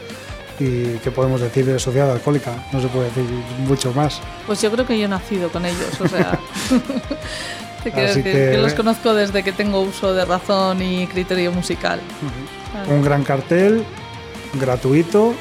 [0.59, 3.25] Y qué podemos decir de Sociedad Alcohólica, no se puede decir
[3.67, 4.23] mucho más.
[4.47, 6.39] Pues yo creo que yo he nacido con ellos, o sea.
[7.87, 8.59] te quiero Así decir que- que...
[8.59, 12.01] los conozco desde que tengo uso de razón y criterio musical.
[12.75, 13.85] Ah, Un gran cartel,
[14.55, 15.35] gratuito,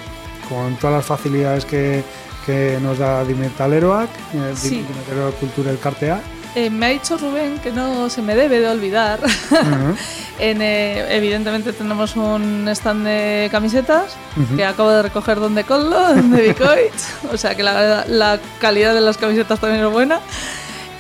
[0.48, 2.04] con todas las facilidades que,
[2.46, 4.70] que nos da Dimetal Eroac, eh, Sí.
[4.88, 6.22] Dimetal Eroac Cultura el Cartea.
[6.54, 9.20] Eh, me ha dicho Rubén que no se me debe de olvidar.
[9.24, 9.96] Ujú.
[10.38, 14.18] En, eh, evidentemente tenemos un stand de camisetas
[14.58, 16.92] que acabo de recoger donde Collo, de Bicoit.
[17.32, 20.20] o sea que la, la calidad de las camisetas también es buena.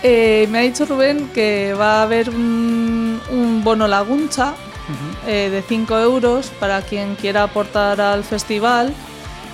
[0.08, 4.54] Eh, me ha dicho Rubén que va a haber un, un bono laguncha
[5.26, 8.94] eh, de 5 euros para quien quiera aportar al festival.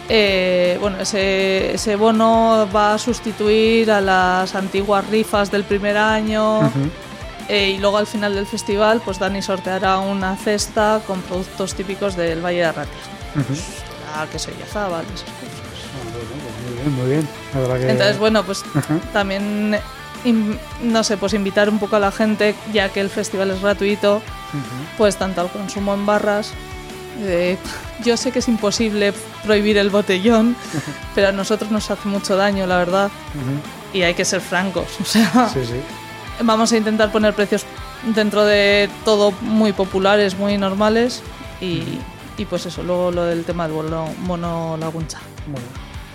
[0.09, 6.69] Eh, bueno, ese, ese bono va a sustituir a las antiguas rifas del primer año.
[7.47, 12.17] Eh, y luego al final del festival, pues Dani sorteará una cesta con productos típicos
[12.17, 12.99] del Valle de Arratia.
[14.15, 15.47] Ah, que soy azabal, esas cosas.
[16.65, 17.69] Muy bien, muy bien.
[17.69, 18.63] La que- Entonces, bueno, pues
[19.13, 19.77] también,
[20.83, 24.21] no sé, pues invitar un poco a la gente, ya que el festival es gratuito,
[24.97, 26.51] pues tanto al consumo en barras.
[27.19, 27.57] eh,
[28.03, 30.55] yo sé que es imposible prohibir el botellón,
[31.15, 33.11] pero a nosotros nos hace mucho daño, la verdad.
[33.93, 34.87] Y hay que ser francos.
[35.01, 35.79] O sea, Sí, sí.
[36.43, 37.65] vamos a intentar poner precios
[38.15, 41.21] dentro de todo muy populares, muy normales.
[41.59, 41.99] Y,
[42.37, 43.75] y pues eso, luego lo del tema del
[44.25, 45.19] mono laguncha.
[45.47, 45.67] Bueno,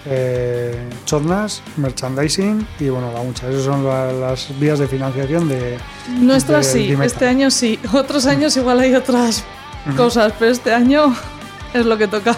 [0.08, 3.48] eh, chotnas, merchandising y bueno, la mucha.
[3.48, 5.78] Esas son la- las vías de financiación de.
[6.20, 7.78] Nuestra del sí, este año sí.
[7.92, 9.44] Otros años igual hay otras
[9.96, 11.14] cosas, pero este año
[11.74, 12.36] es lo que toca.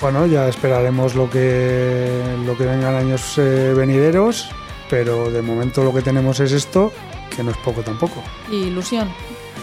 [0.00, 2.10] Bueno, ya esperaremos lo que,
[2.44, 4.48] lo que vengan años eh, venideros,
[4.90, 6.92] pero de momento lo que tenemos es esto,
[7.34, 8.22] que no es poco tampoco.
[8.50, 9.08] Y ilusión.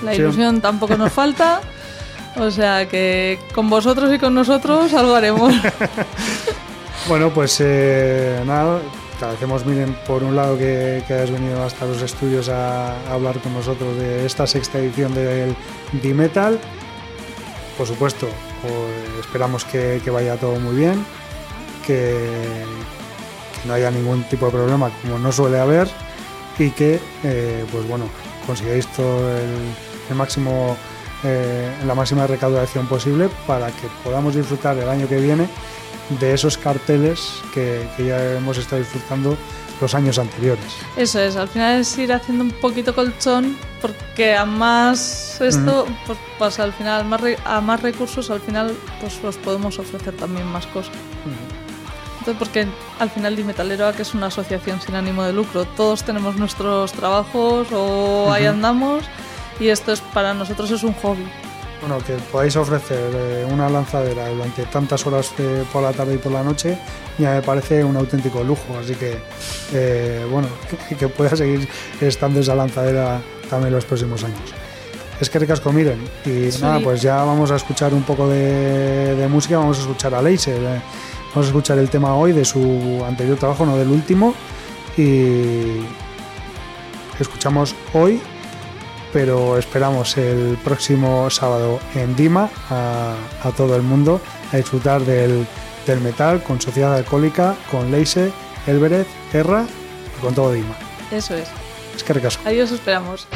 [0.03, 0.22] La Sí.
[0.22, 1.61] ilusión tampoco nos falta.
[2.35, 5.53] O sea que con vosotros y con nosotros algo haremos.
[7.07, 8.80] Bueno, pues eh, nada,
[9.19, 13.39] te agradecemos, Miren, por un lado que, que hayas venido hasta los estudios a, hablar
[13.39, 15.53] con nosotros de esta sexta edición del
[16.01, 16.57] D-Metal.
[17.77, 21.05] Por supuesto, o- esperamos que, vaya todo muy bien,
[21.85, 22.63] que,
[23.65, 25.89] no haya ningún tipo de problema, como no suele haber,
[26.57, 28.05] y que, eh, pues bueno,
[28.47, 29.49] consigáis todo el,
[30.09, 30.77] el máximo,
[31.25, 35.47] eh, la máxima recaudación posible para que podamos disfrutar el año que viene
[36.19, 39.38] de esos carteles que, que ya hemos estado disfrutando
[39.81, 40.65] los años anteriores.
[40.95, 46.18] Eso es, al final es ir haciendo un poquito colchón porque a más esto, pues,
[46.38, 50.48] pues al final a más, a más recursos al final pues os podemos ofrecer también
[50.48, 50.95] más cosas.
[52.19, 52.68] Entonces, porque
[52.99, 57.68] al final Dimetalero que es una asociación sin ánimo de lucro, todos tenemos nuestros trabajos
[57.73, 59.03] o ahí andamos
[59.60, 61.26] y esto es para nosotros es un hobby.
[61.85, 66.18] Bueno, que podáis ofrecer eh, una lanzadera durante tantas horas de- por la tarde y
[66.18, 66.77] por la noche
[67.19, 68.77] ya me parece un auténtico lujo.
[68.81, 69.18] Así que,
[69.73, 70.47] eh, bueno,
[70.88, 71.68] que, que pueda seguir
[71.99, 73.19] estando esa lanzadera
[73.49, 74.39] también los próximos años.
[75.19, 75.99] Es que ricasco, miren.
[76.26, 76.61] Y Sí.
[76.61, 80.22] nada, pues ya vamos a escuchar un poco de, de música, vamos a escuchar a
[80.22, 80.55] Leise.
[80.55, 80.81] eh,
[81.35, 84.34] Vamos a escuchar el tema hoy de su anterior trabajo, no del último.
[84.95, 85.81] Y
[87.19, 88.22] escuchamos hoy
[89.14, 94.19] pero esperamos el próximo sábado en Dima a, a todo el mundo
[94.52, 95.48] a disfrutar del
[95.85, 98.31] del metal con Sociedad Alcohólica, con Leise,
[98.68, 99.65] Elberet, Erra
[100.18, 100.76] y con todo Dima.
[101.11, 101.49] Eso es.
[101.95, 102.48] Es que recasco.
[102.48, 103.27] Ahí os esperamos.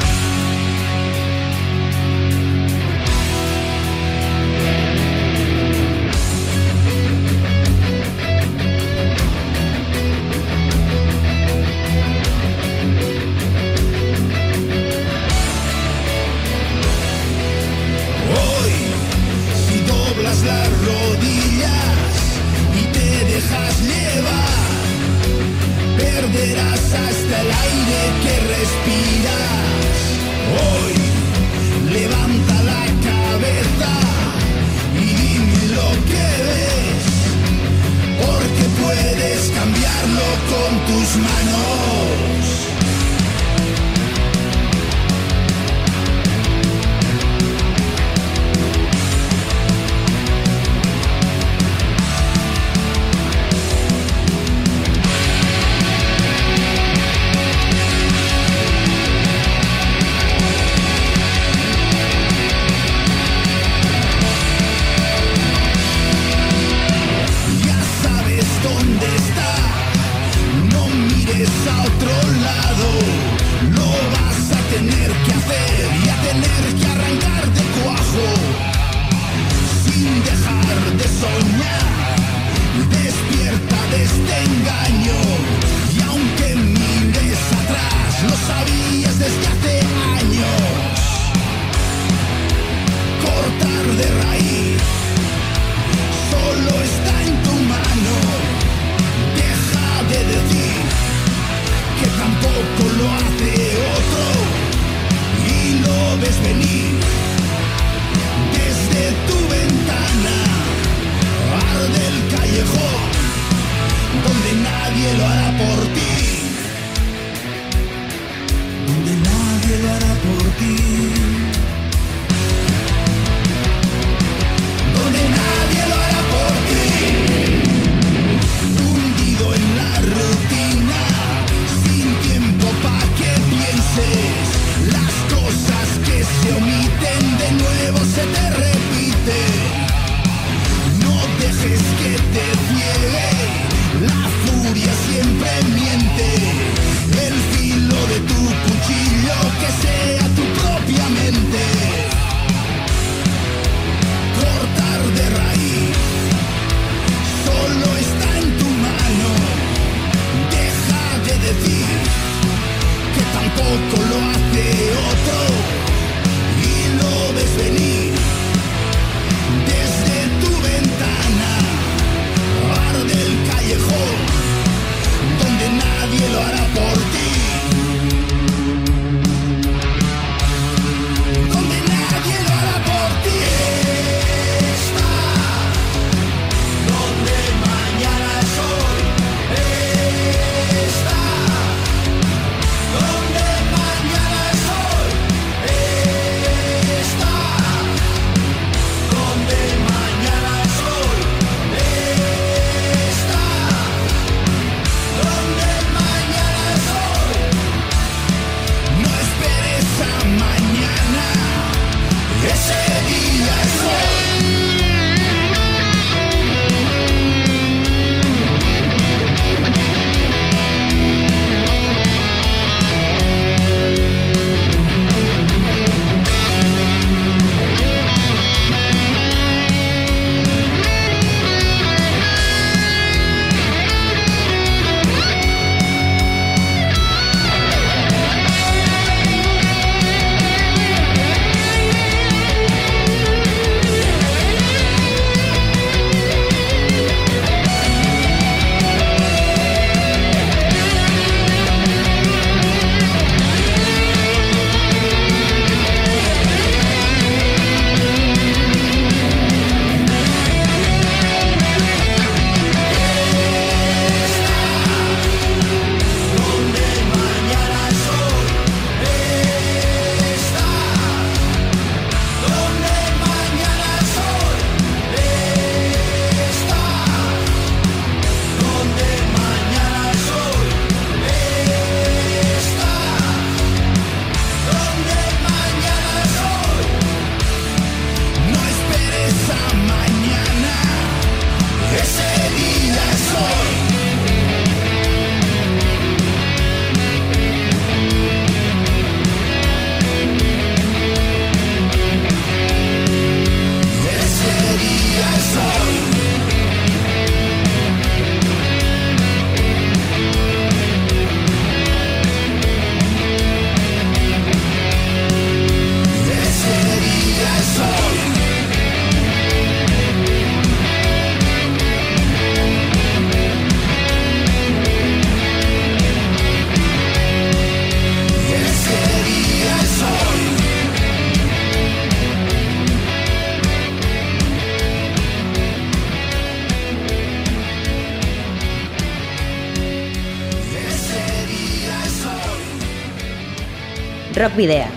[344.55, 344.87] Rock.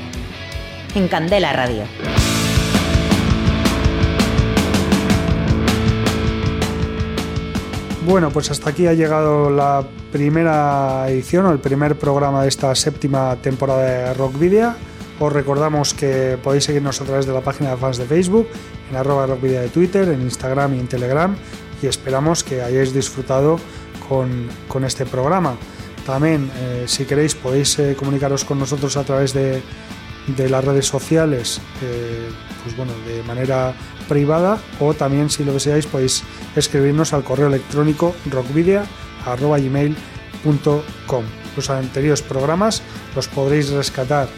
[0.95, 1.85] En Candela Radio.
[8.07, 12.75] Bueno, pues hasta aquí ha llegado la primera edición o el primer programa de esta
[12.75, 14.75] séptima temporada de Rock Video.
[15.19, 18.49] Os recordamos que podéis seguirnos a través de la página de fans de Facebook,
[18.91, 21.37] en arroba Rock Video de Twitter, en Instagram y en Telegram
[21.83, 23.59] y esperamos que hayáis disfrutado
[24.09, 25.57] con, con este programa.
[26.11, 29.63] También, eh, si queréis, podéis eh, comunicaros con nosotros a través de,
[30.49, 32.29] las redes sociales, eh,
[32.65, 33.75] pues bueno, de manera
[34.09, 36.25] privada o también, si lo deseáis, podéis
[36.57, 41.25] escribirnos al correo electrónico rockvidia.gmail.com.
[41.57, 42.83] Los anteriores programas
[43.15, 44.29] los podréis rescatar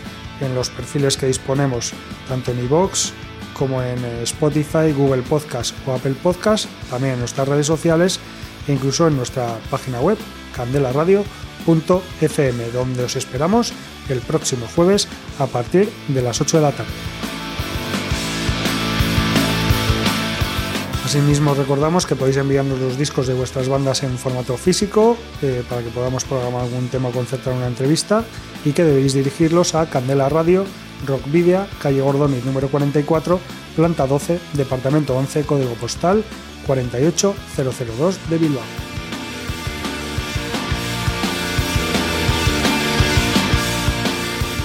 [0.43, 1.95] en los perfiles que disponemos
[2.29, 3.13] tanto en iVoox
[3.55, 8.21] como en Spotify, Google Podcast o Apple Podcast, también en nuestras redes sociales
[8.69, 10.19] e incluso en nuestra página web
[11.65, 13.73] candelaradio.fm, donde os esperamos
[14.09, 15.09] el próximo jueves
[15.39, 16.93] a partir de las 8 de la tarde.
[21.05, 25.83] Asimismo, recordamos que podéis enviarnos los discos de vuestras bandas en formato físico eh, para
[25.83, 28.25] que podamos programar algún tema o concertar una entrevista
[28.65, 30.65] y que debéis dirigirlos a Candela Radio,
[31.07, 33.41] Rock Video, calle Gordoni número 44,
[33.77, 36.25] planta 12, departamento 11, código postal
[36.67, 38.92] 48002 de Bilbao.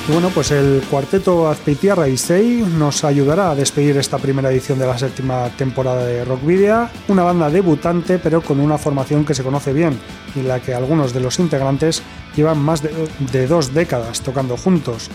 [0.10, 4.88] Bueno, pues el cuarteto Azpeitiarra y Sei nos ayudará a despedir esta primera edición de
[4.88, 9.44] la séptima temporada de Rock Video, una banda debutante pero con una formación que se
[9.44, 10.00] conoce bien
[10.34, 12.04] y la que algunos de los integrantes
[12.38, 12.92] llevan más de,
[13.34, 15.10] de dos décadas tocando juntos.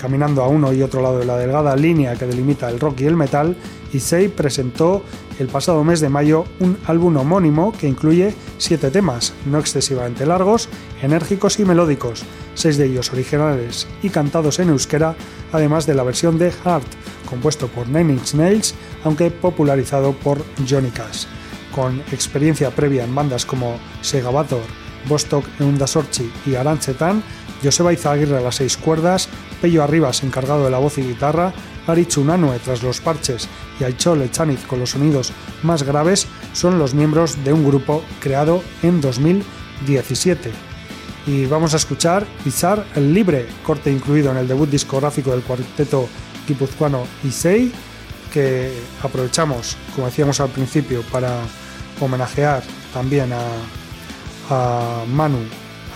[0.00, 3.06] Caminando a uno y otro lado de la delgada línea que delimita el rock y
[3.06, 3.54] el metal,
[3.92, 5.02] Issei presentó
[5.38, 10.70] el pasado mes de mayo un álbum homónimo que incluye siete temas, no excesivamente largos,
[11.02, 12.24] enérgicos y melódicos,
[12.58, 15.14] seis de ellos originales y cantados en euskera,
[15.52, 16.86] además de la versión de Heart,
[17.28, 18.74] compuesto por Nine Inch Nails,
[19.04, 21.24] aunque popularizado por Johnny Cash.
[21.74, 24.62] Con experiencia previa en bandas como Segabator,
[25.06, 27.22] Vostok Eundasorchi y Arantzetan,
[27.62, 29.28] Joseba Izaguirre a las seis cuerdas,
[29.60, 31.52] Pello Arribas encargado de la voz y guitarra,
[31.86, 33.48] Ari Chunanue tras los parches
[33.80, 35.32] y Aichol Echaniz con los sonidos
[35.62, 40.67] más graves son los miembros de un grupo creado en 2017.
[41.28, 46.08] Y vamos a escuchar Izar el Libre, corte incluido en el debut discográfico del cuarteto
[46.46, 47.70] guipuzcoano Isei,
[48.32, 48.72] que
[49.02, 51.42] aprovechamos, como decíamos al principio, para
[52.00, 52.62] homenajear
[52.94, 53.42] también a,
[54.48, 55.40] a Manu,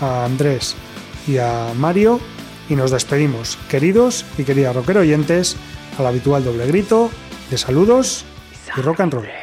[0.01, 0.75] a Andrés
[1.27, 2.19] y a Mario
[2.69, 5.55] y nos despedimos, queridos y queridas rockero oyentes,
[5.97, 7.09] al habitual doble grito
[7.49, 8.23] de saludos
[8.77, 9.42] y rock and roll.